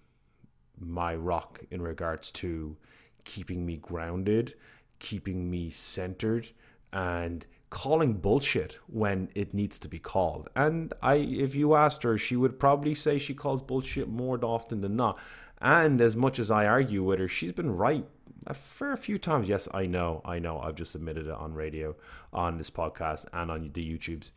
my 0.79 1.15
rock 1.15 1.59
in 1.71 1.81
regards 1.81 2.31
to 2.31 2.77
keeping 3.25 3.65
me 3.65 3.77
grounded, 3.77 4.55
keeping 4.99 5.49
me 5.49 5.69
centered, 5.69 6.47
and 6.93 7.45
calling 7.69 8.13
bullshit 8.13 8.77
when 8.87 9.29
it 9.33 9.53
needs 9.53 9.79
to 9.79 9.87
be 9.87 9.99
called. 9.99 10.49
And 10.55 10.93
I, 11.01 11.15
if 11.15 11.55
you 11.55 11.75
asked 11.75 12.03
her, 12.03 12.17
she 12.17 12.35
would 12.35 12.59
probably 12.59 12.95
say 12.95 13.17
she 13.17 13.33
calls 13.33 13.61
bullshit 13.61 14.09
more 14.09 14.39
often 14.43 14.81
than 14.81 14.95
not. 14.95 15.17
And 15.61 16.01
as 16.01 16.15
much 16.15 16.39
as 16.39 16.49
I 16.51 16.65
argue 16.65 17.03
with 17.03 17.19
her, 17.19 17.27
she's 17.27 17.51
been 17.51 17.71
right 17.71 18.05
a 18.47 18.53
fair 18.53 18.95
few 18.97 19.17
times. 19.17 19.47
Yes, 19.47 19.67
I 19.73 19.85
know, 19.85 20.21
I 20.25 20.39
know. 20.39 20.59
I've 20.59 20.75
just 20.75 20.95
admitted 20.95 21.27
it 21.27 21.33
on 21.33 21.53
radio, 21.53 21.95
on 22.33 22.57
this 22.57 22.69
podcast, 22.69 23.25
and 23.33 23.51
on 23.51 23.71
the 23.73 23.97
YouTubes. 23.97 24.31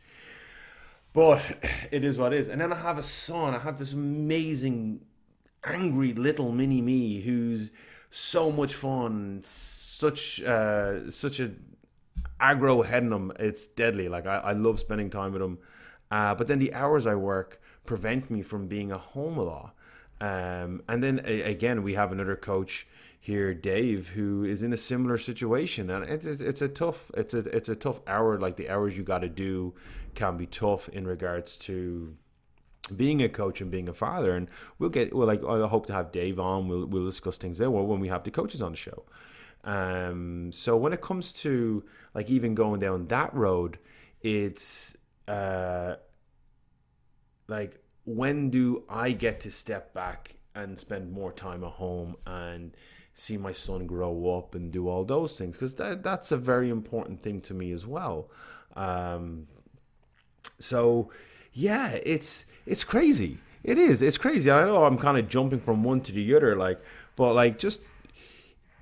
But 1.13 1.41
it 1.91 2.03
is 2.03 2.17
what 2.17 2.33
it 2.33 2.39
is. 2.39 2.49
And 2.49 2.59
then 2.59 2.73
I 2.73 2.77
have 2.77 2.97
a 2.97 3.03
son. 3.03 3.55
I 3.55 3.59
have 3.59 3.77
this 3.77 3.93
amazing, 3.93 5.01
angry 5.63 6.13
little 6.13 6.51
mini 6.51 6.81
me 6.81 7.21
who's 7.21 7.71
so 8.09 8.51
much 8.51 8.73
fun, 8.73 9.39
such 9.41 10.41
uh, 10.43 11.09
such 11.09 11.39
a 11.39 11.51
aggro 12.39 12.85
head 12.85 13.03
in 13.03 13.13
him. 13.13 13.31
It's 13.39 13.67
deadly. 13.67 14.09
Like 14.09 14.27
I, 14.27 14.37
I 14.37 14.51
love 14.53 14.79
spending 14.79 15.09
time 15.09 15.31
with 15.31 15.41
him. 15.41 15.57
Uh, 16.11 16.35
but 16.35 16.47
then 16.47 16.59
the 16.59 16.73
hours 16.73 17.07
I 17.07 17.15
work 17.15 17.61
prevent 17.85 18.29
me 18.29 18.41
from 18.41 18.67
being 18.67 18.91
a 18.91 18.97
home 18.97 19.37
a 19.37 19.43
lot. 19.43 19.75
Um, 20.21 20.83
and 20.87 21.03
then 21.03 21.19
again, 21.19 21.83
we 21.83 21.93
have 21.95 22.11
another 22.11 22.35
coach 22.35 22.87
here, 23.25 23.55
Dave, 23.55 24.09
who 24.09 24.43
is 24.43 24.61
in 24.61 24.71
a 24.71 24.77
similar 24.77 25.17
situation, 25.17 25.89
and 25.89 26.05
it's 26.07 26.27
it's 26.27 26.61
a 26.61 26.67
tough 26.67 27.09
it's 27.17 27.33
a 27.33 27.39
it's 27.39 27.69
a 27.69 27.75
tough 27.75 27.99
hour. 28.05 28.39
Like 28.39 28.55
the 28.55 28.69
hours 28.69 28.99
you 28.99 29.03
got 29.03 29.19
to 29.19 29.29
do 29.29 29.73
can 30.13 30.37
be 30.37 30.45
tough 30.45 30.89
in 30.89 31.07
regards 31.07 31.57
to 31.57 32.15
being 32.95 33.23
a 33.23 33.27
coach 33.27 33.61
and 33.61 33.71
being 33.71 33.89
a 33.89 33.95
father. 33.95 34.35
And 34.35 34.47
we'll 34.77 34.91
get 34.91 35.15
well, 35.15 35.25
like 35.25 35.43
I 35.43 35.67
hope 35.67 35.87
to 35.87 35.93
have 35.93 36.11
Dave 36.11 36.39
on. 36.39 36.67
We'll 36.67 36.85
we'll 36.85 37.05
discuss 37.05 37.37
things 37.37 37.57
there 37.57 37.71
Well, 37.71 37.87
when 37.87 37.99
we 37.99 38.09
have 38.09 38.23
the 38.23 38.29
coaches 38.29 38.61
on 38.61 38.73
the 38.73 38.77
show. 38.77 39.05
Um, 39.63 40.51
so 40.51 40.77
when 40.77 40.93
it 40.93 41.01
comes 41.01 41.33
to 41.33 41.83
like 42.13 42.29
even 42.29 42.53
going 42.53 42.79
down 42.79 43.07
that 43.07 43.33
road, 43.33 43.79
it's 44.21 44.95
uh, 45.27 45.95
like 47.47 47.81
when 48.05 48.51
do 48.51 48.83
I 48.87 49.13
get 49.13 49.39
to 49.39 49.49
step 49.49 49.95
back 49.95 50.35
and 50.53 50.77
spend 50.77 51.11
more 51.11 51.31
time 51.31 51.63
at 51.63 51.71
home 51.71 52.17
and 52.27 52.77
see 53.17 53.37
my 53.37 53.53
son 53.53 53.87
grow 53.87 54.37
up 54.37 54.53
and 54.53 54.73
do 54.73 54.89
all 54.89 55.05
those 55.05 55.37
things 55.37 55.55
because 55.55 55.73
that, 55.75 56.03
that's 56.03 56.33
a 56.33 56.37
very 56.37 56.69
important 56.69 57.23
thing 57.23 57.39
to 57.39 57.53
me 57.53 57.71
as 57.71 57.87
well. 57.87 58.29
Um, 58.75 59.47
so 60.59 61.09
yeah, 61.53 61.97
it's 62.05 62.45
it's 62.65 62.83
crazy. 62.83 63.37
It 63.63 63.77
is. 63.79 64.01
It's 64.01 64.17
crazy. 64.17 64.51
I 64.51 64.65
know 64.65 64.83
I'm 64.83 64.97
kind 64.97 65.17
of 65.17 65.29
jumping 65.29 65.61
from 65.61 65.83
one 65.83 66.01
to 66.01 66.11
the 66.11 66.35
other, 66.35 66.55
like, 66.55 66.77
but 67.15 67.33
like 67.33 67.57
just 67.57 67.83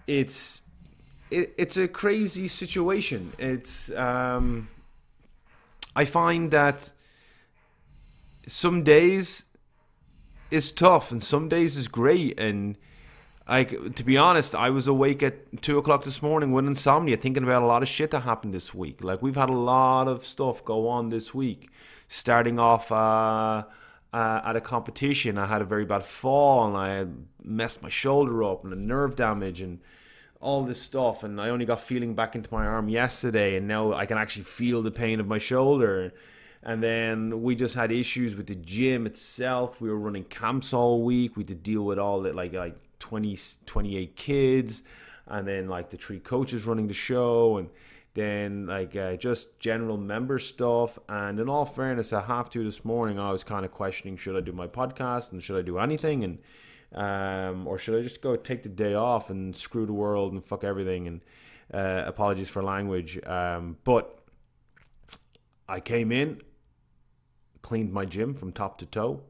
it's 0.08 0.64
it, 1.30 1.54
it's 1.58 1.78
a 1.78 1.88
crazy 1.88 2.48
situation. 2.48 3.34
It's 3.38 3.92
um, 3.92 4.68
I 5.96 6.06
find 6.06 6.50
that 6.50 6.90
some 8.48 8.84
days 8.84 9.46
is 10.50 10.72
tough 10.72 11.12
and 11.12 11.24
some 11.24 11.50
days 11.50 11.78
is 11.78 11.88
great 11.88 12.40
and 12.40 12.78
like 13.48 13.96
to 13.96 14.04
be 14.04 14.18
honest 14.18 14.56
i 14.56 14.70
was 14.70 14.88
awake 14.88 15.22
at 15.22 15.62
two 15.62 15.78
o'clock 15.78 16.04
this 16.04 16.22
morning 16.22 16.52
with 16.52 16.66
insomnia 16.66 17.18
thinking 17.18 17.44
about 17.44 17.62
a 17.62 17.66
lot 17.66 17.84
of 17.84 17.90
shit 17.90 18.12
that 18.12 18.22
happened 18.22 18.54
this 18.54 18.74
week 18.74 19.04
like 19.04 19.22
we've 19.22 19.36
had 19.36 19.50
a 19.50 19.54
lot 19.54 20.08
of 20.08 20.26
stuff 20.26 20.64
go 20.64 20.88
on 20.88 21.10
this 21.10 21.34
week 21.34 21.70
starting 22.08 22.60
off 22.60 22.92
uh, 22.92 23.64
uh, 24.14 24.42
at 24.46 24.56
a 24.56 24.62
competition 24.62 25.38
i 25.38 25.46
had 25.46 25.62
a 25.62 25.66
very 25.66 25.86
bad 25.86 26.04
fall 26.04 26.68
and 26.68 26.78
i 26.78 27.06
messed 27.44 27.82
my 27.84 27.90
shoulder 27.90 28.44
up 28.44 28.64
and 28.64 28.72
a 28.72 28.76
nerve 28.76 29.16
damage 29.16 29.60
and 29.62 29.80
all 30.40 30.64
this 30.64 30.82
stuff 30.82 31.24
and 31.24 31.40
i 31.40 31.50
only 31.50 31.66
got 31.66 31.82
feeling 31.82 32.16
back 32.16 32.36
into 32.36 32.54
my 32.54 32.66
arm 32.66 32.88
yesterday 32.88 33.58
and 33.58 33.68
now 33.68 33.94
i 33.94 34.06
can 34.06 34.18
actually 34.18 34.44
feel 34.44 34.82
the 34.82 34.92
pain 34.92 35.20
of 35.20 35.28
my 35.28 35.38
shoulder 35.38 36.14
and 36.66 36.82
then 36.82 37.42
we 37.42 37.56
just 37.56 37.76
had 37.76 37.92
issues 37.92 38.36
with 38.36 38.48
the 38.48 38.56
gym 38.56 39.06
itself. 39.06 39.82
We 39.82 39.90
were 39.90 40.00
running 40.00 40.24
camps 40.24 40.72
all 40.72 41.04
week. 41.04 41.36
We 41.36 41.42
had 41.42 41.50
to 41.50 41.56
deal 41.56 41.84
with 41.84 42.00
all 42.00 42.22
that, 42.22 42.36
like 42.36 42.54
like 42.54 42.78
20, 43.04 43.38
28 43.66 44.16
kids, 44.16 44.84
and 45.28 45.46
then 45.46 45.68
like 45.68 45.90
the 45.90 45.98
three 45.98 46.20
coaches 46.20 46.66
running 46.66 46.88
the 46.88 46.94
show, 46.94 47.58
and 47.58 47.70
then 48.14 48.66
like 48.68 48.96
uh, 48.96 49.18
just 49.18 49.60
general 49.60 49.98
member 49.98 50.40
stuff. 50.40 50.98
And 51.10 51.38
in 51.38 51.50
all 51.50 51.66
fairness, 51.66 52.14
I 52.14 52.22
have 52.22 52.50
to 52.52 52.64
this 52.64 52.86
morning, 52.86 53.20
I 53.20 53.32
was 53.32 53.44
kind 53.44 53.66
of 53.66 53.72
questioning 53.72 54.16
should 54.16 54.38
I 54.38 54.40
do 54.40 54.54
my 54.54 54.68
podcast 54.68 55.34
and 55.34 55.44
should 55.44 55.60
I 55.60 55.62
do 55.62 55.80
anything, 55.80 56.24
and 56.24 56.40
um, 56.94 57.68
or 57.68 57.78
should 57.78 58.00
I 58.00 58.04
just 58.04 58.22
go 58.22 58.38
take 58.38 58.64
the 58.64 58.70
day 58.70 58.94
off 58.94 59.30
and 59.30 59.54
screw 59.56 59.86
the 59.86 59.94
world 59.94 60.32
and 60.32 60.42
fuck 60.42 60.64
everything? 60.64 61.08
And 61.08 61.22
uh, 61.74 62.04
apologies 62.08 62.48
for 62.48 62.64
language, 62.64 63.20
um, 63.26 63.78
but 63.84 64.18
I 65.68 65.82
came 65.82 66.14
in 66.14 66.42
cleaned 67.64 67.92
my 67.92 68.06
gym 68.06 68.36
from 68.36 68.52
top 68.52 68.78
to 68.78 68.86
toe. 68.86 69.24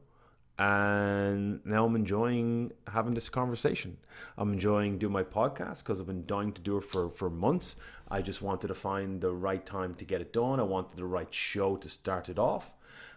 And 0.58 1.64
now 1.66 1.84
I'm 1.84 1.96
enjoying 1.96 2.72
having 2.86 3.14
this 3.14 3.28
conversation. 3.28 3.96
I'm 4.38 4.52
enjoying 4.52 4.98
doing 4.98 5.12
my 5.12 5.24
podcast 5.24 5.78
because 5.78 6.00
I've 6.00 6.06
been 6.06 6.26
dying 6.26 6.52
to 6.52 6.62
do 6.62 6.76
it 6.78 6.84
for, 6.84 7.10
for 7.10 7.28
months. 7.28 7.76
I 8.08 8.22
just 8.22 8.40
wanted 8.40 8.68
to 8.68 8.74
find 8.74 9.20
the 9.20 9.32
right 9.32 9.64
time 9.64 9.94
to 9.96 10.04
get 10.04 10.20
it 10.20 10.32
done. 10.32 10.60
I 10.60 10.62
wanted 10.62 10.96
the 10.96 11.06
right 11.06 11.32
show 11.32 11.76
to 11.76 11.88
start 11.88 12.28
it 12.28 12.38
off. 12.38 12.72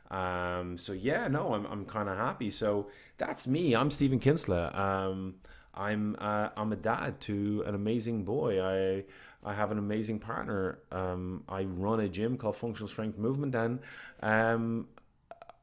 Um, 0.10 0.78
so 0.78 0.93
yeah, 0.93 1.28
no, 1.28 1.54
I'm, 1.54 1.65
I'm 1.67 1.86
kind 1.86 2.10
of 2.10 2.17
happy. 2.17 2.50
So 2.50 2.88
that's 3.17 3.47
me. 3.47 3.76
I'm 3.76 3.91
Stephen 3.91 4.19
Kinsler. 4.19 4.76
Um, 4.76 5.36
I'm 5.73 6.15
uh, 6.19 6.50
I'm 6.58 6.73
a 6.73 6.76
dad 6.76 7.19
to 7.21 7.63
an 7.67 7.76
amazing 7.76 8.23
boy. 8.23 8.63
I 8.63 9.04
I 9.43 9.54
have 9.54 9.71
an 9.71 9.78
amazing 9.78 10.19
partner. 10.19 10.80
Um, 10.91 11.43
I 11.47 11.63
run 11.63 12.00
a 12.00 12.10
gym 12.10 12.38
called 12.38 12.56
Functional 12.56 12.88
Strength 12.88 13.17
Movement, 13.17 13.54
and 13.54 13.80
um, 14.21 14.88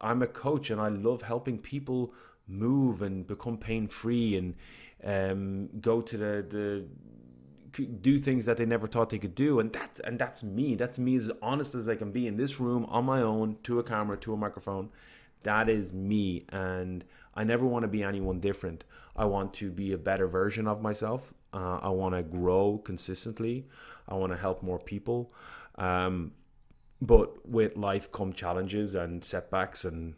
I'm 0.00 0.22
a 0.22 0.26
coach 0.26 0.70
and 0.70 0.80
I 0.80 0.88
love 0.88 1.22
helping 1.22 1.58
people 1.58 2.12
move 2.46 3.02
and 3.02 3.26
become 3.26 3.56
pain 3.56 3.88
free 3.88 4.36
and 4.36 4.54
um, 5.02 5.68
go 5.80 6.00
to 6.00 6.16
the, 6.16 6.46
the 6.48 6.84
do 7.82 8.18
things 8.18 8.46
that 8.46 8.56
they 8.56 8.66
never 8.66 8.86
thought 8.86 9.10
they 9.10 9.18
could 9.18 9.34
do. 9.34 9.60
And 9.60 9.72
that's 9.72 10.00
and 10.00 10.18
that's 10.18 10.42
me. 10.42 10.74
That's 10.74 10.98
me 10.98 11.16
as 11.16 11.30
honest 11.42 11.74
as 11.74 11.88
i 11.88 11.96
can 11.96 12.12
be 12.12 12.26
in 12.26 12.36
this 12.36 12.60
room 12.60 12.84
on 12.86 13.04
my 13.04 13.20
own 13.20 13.56
to 13.64 13.78
a 13.78 13.82
camera 13.82 14.16
to 14.18 14.32
a 14.32 14.36
microphone. 14.36 14.90
That 15.42 15.68
is 15.68 15.92
me. 15.92 16.44
And 16.50 17.04
i 17.34 17.44
never 17.44 17.66
want 17.66 17.82
to 17.82 17.88
be 17.88 18.02
anyone 18.02 18.40
different. 18.40 18.84
I 19.16 19.24
want 19.26 19.52
to 19.54 19.70
be 19.70 19.92
a 19.92 19.98
better 19.98 20.26
version 20.26 20.66
of 20.66 20.82
myself. 20.82 21.32
Uh, 21.52 21.78
i 21.82 21.88
want 21.88 22.14
to 22.14 22.22
grow 22.22 22.80
consistently. 22.84 23.66
I 24.08 24.14
want 24.14 24.32
to 24.32 24.38
help 24.38 24.62
more 24.62 24.78
people. 24.78 25.32
Um, 25.76 26.32
but 27.06 27.48
with 27.48 27.76
life 27.76 28.10
come 28.10 28.32
challenges 28.32 28.94
and 28.94 29.24
setbacks, 29.24 29.84
and 29.84 30.14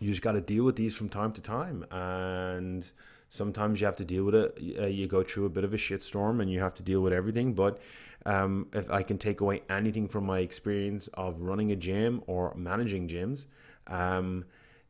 you 0.00 0.10
just 0.10 0.22
got 0.22 0.32
to 0.32 0.40
deal 0.40 0.64
with 0.64 0.76
these 0.76 0.96
from 0.96 1.08
time 1.08 1.32
to 1.32 1.42
time. 1.42 1.84
And 1.90 2.90
sometimes 3.28 3.80
you 3.80 3.86
have 3.86 3.96
to 3.96 4.04
deal 4.04 4.24
with 4.24 4.34
it. 4.34 4.58
Uh, 4.78 4.86
you 4.86 5.06
go 5.06 5.22
through 5.22 5.46
a 5.46 5.50
bit 5.50 5.64
of 5.64 5.72
a 5.72 5.76
shitstorm, 5.76 6.40
and 6.40 6.50
you 6.50 6.60
have 6.60 6.74
to 6.74 6.82
deal 6.82 7.00
with 7.00 7.12
everything. 7.12 7.54
But 7.54 7.80
um, 8.26 8.66
if 8.72 8.90
I 8.90 9.02
can 9.02 9.18
take 9.18 9.40
away 9.40 9.62
anything 9.68 10.08
from 10.08 10.24
my 10.26 10.40
experience 10.40 11.08
of 11.14 11.42
running 11.42 11.70
a 11.72 11.76
gym 11.76 12.22
or 12.26 12.54
managing 12.54 13.08
gyms, 13.08 13.46
um, 13.86 14.44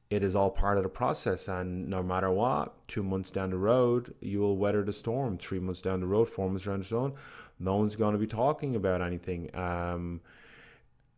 it 0.08 0.24
is 0.24 0.34
all 0.34 0.50
part 0.50 0.76
of 0.76 0.82
the 0.82 0.88
process. 0.88 1.48
And 1.48 1.88
no 1.88 2.02
matter 2.02 2.30
what, 2.30 2.74
two 2.88 3.02
months 3.02 3.30
down 3.30 3.50
the 3.50 3.58
road, 3.58 4.14
you 4.20 4.40
will 4.40 4.56
weather 4.56 4.82
the 4.82 4.92
storm. 4.92 5.38
Three 5.38 5.60
months 5.60 5.82
down 5.82 6.00
the 6.00 6.06
road, 6.06 6.28
four 6.28 6.48
months 6.48 6.64
down 6.64 6.80
the 6.80 6.96
road, 6.96 7.12
no 7.60 7.76
one's 7.76 7.94
going 7.94 8.12
to 8.12 8.18
be 8.18 8.26
talking 8.26 8.74
about 8.74 9.02
anything. 9.02 9.54
Um, 9.54 10.20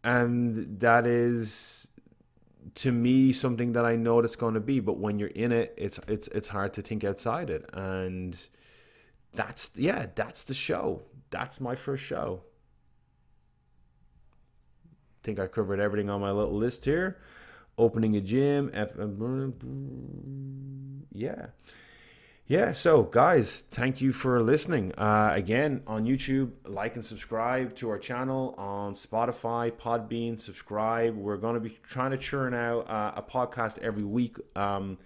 and 0.04 0.80
that 0.80 1.06
is 1.06 1.88
to 2.74 2.92
me 2.92 3.32
something 3.32 3.72
that 3.72 3.84
I 3.84 3.96
know 3.96 4.18
it's 4.20 4.36
going 4.36 4.54
to 4.54 4.60
be. 4.60 4.80
But 4.80 4.98
when 4.98 5.18
you're 5.18 5.28
in 5.28 5.52
it, 5.52 5.74
it's 5.76 5.98
it's 6.08 6.28
it's 6.28 6.48
hard 6.48 6.72
to 6.74 6.82
think 6.82 7.04
outside 7.04 7.50
it, 7.50 7.68
and 7.72 8.36
that's 9.32 9.70
yeah, 9.76 10.06
that's 10.14 10.44
the 10.44 10.54
show. 10.54 11.02
That's 11.30 11.60
my 11.60 11.74
first 11.74 12.04
show. 12.04 12.42
Think 15.22 15.38
I 15.38 15.46
covered 15.46 15.80
everything 15.80 16.10
on 16.10 16.20
my 16.20 16.32
little 16.32 16.56
list 16.56 16.84
here. 16.84 17.18
Opening 17.78 18.16
a 18.16 18.20
gym, 18.20 18.70
F- 18.74 18.98
uh, 18.98 19.08
yeah. 21.12 21.46
Yeah, 22.48 22.72
so 22.72 23.04
guys, 23.04 23.64
thank 23.70 24.00
you 24.00 24.12
for 24.12 24.42
listening. 24.42 24.92
Uh, 24.98 25.30
again, 25.32 25.82
on 25.86 26.04
YouTube, 26.04 26.50
like 26.66 26.96
and 26.96 27.04
subscribe 27.04 27.74
to 27.76 27.88
our 27.88 27.98
channel 27.98 28.54
on 28.58 28.94
Spotify, 28.94 29.70
Podbean, 29.70 30.38
subscribe. 30.38 31.16
We're 31.16 31.36
going 31.36 31.54
to 31.54 31.60
be 31.60 31.78
trying 31.84 32.10
to 32.10 32.18
churn 32.18 32.52
out 32.52 32.90
uh, 32.90 33.12
a 33.16 33.22
podcast 33.22 33.78
every 33.78 34.04
week. 34.04 34.36
Um, 34.56 34.98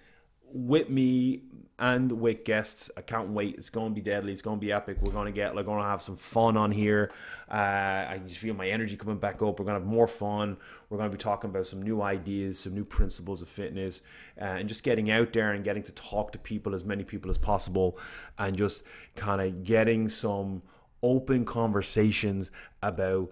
with 0.51 0.89
me 0.89 1.43
and 1.79 2.11
with 2.11 2.43
guests. 2.43 2.89
I 2.97 3.01
can't 3.01 3.29
wait. 3.29 3.55
It's 3.55 3.69
going 3.69 3.89
to 3.89 3.95
be 3.95 4.01
deadly. 4.01 4.31
It's 4.31 4.41
going 4.41 4.59
to 4.59 4.65
be 4.65 4.71
epic. 4.71 4.97
We're 5.01 5.11
going 5.11 5.27
to 5.27 5.31
get, 5.31 5.53
we're 5.53 5.63
going 5.63 5.81
to 5.81 5.87
have 5.87 6.01
some 6.01 6.15
fun 6.15 6.57
on 6.57 6.71
here. 6.71 7.11
Uh, 7.49 7.53
I 7.53 8.19
just 8.25 8.39
feel 8.39 8.55
my 8.55 8.67
energy 8.67 8.95
coming 8.95 9.19
back 9.19 9.35
up. 9.35 9.59
We're 9.59 9.65
going 9.65 9.75
to 9.75 9.81
have 9.81 9.85
more 9.85 10.07
fun. 10.07 10.57
We're 10.89 10.97
going 10.97 11.11
to 11.11 11.15
be 11.15 11.21
talking 11.21 11.51
about 11.51 11.67
some 11.67 11.83
new 11.83 12.01
ideas, 12.01 12.59
some 12.59 12.73
new 12.73 12.85
principles 12.85 13.41
of 13.41 13.47
fitness, 13.47 14.01
uh, 14.41 14.45
and 14.45 14.67
just 14.67 14.83
getting 14.83 15.11
out 15.11 15.33
there 15.33 15.51
and 15.51 15.63
getting 15.63 15.83
to 15.83 15.91
talk 15.91 16.31
to 16.31 16.39
people, 16.39 16.73
as 16.73 16.83
many 16.83 17.03
people 17.03 17.29
as 17.29 17.37
possible, 17.37 17.99
and 18.39 18.57
just 18.57 18.83
kind 19.15 19.41
of 19.41 19.63
getting 19.63 20.09
some 20.09 20.63
open 21.03 21.45
conversations 21.45 22.49
about 22.81 23.29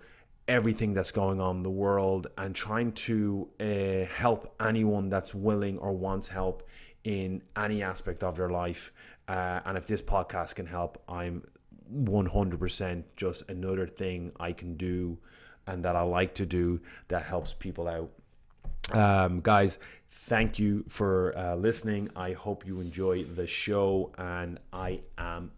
everything 0.48 0.94
that's 0.94 1.12
going 1.12 1.42
on 1.42 1.58
in 1.58 1.64
the 1.64 1.72
world 1.72 2.28
and 2.38 2.54
trying 2.54 2.92
to 2.92 3.50
uh, 3.60 4.06
help 4.14 4.54
anyone 4.62 5.10
that's 5.10 5.34
willing 5.34 5.80
or 5.80 5.92
wants 5.92 6.28
help 6.28 6.68
in 7.06 7.42
any 7.56 7.82
aspect 7.82 8.24
of 8.24 8.36
their 8.36 8.50
life. 8.50 8.92
Uh, 9.28 9.62
and 9.66 9.78
if 9.78 9.86
this 9.86 10.02
podcast 10.02 10.56
can 10.56 10.66
help, 10.66 11.02
I'm 11.08 11.44
100% 11.94 13.04
just 13.16 13.50
another 13.50 13.88
thing 13.88 14.32
I 14.40 14.52
can 14.52 14.76
do 14.76 15.18
and 15.68 15.84
that 15.86 15.96
I 15.96 16.02
like 16.02 16.36
to 16.36 16.46
do 16.46 16.82
that 17.08 17.24
helps 17.24 17.54
people 17.54 17.88
out. 17.88 18.12
Um, 18.92 19.42
guys, 19.42 19.80
thank 20.10 20.60
you 20.60 20.86
for 20.88 21.36
uh, 21.38 21.56
listening. 21.56 22.10
I 22.16 22.34
hope 22.34 22.68
you 22.68 22.82
enjoy 22.82 23.24
the 23.24 23.48
show, 23.48 24.12
and 24.18 24.60
I 24.72 25.02
am 25.18 25.52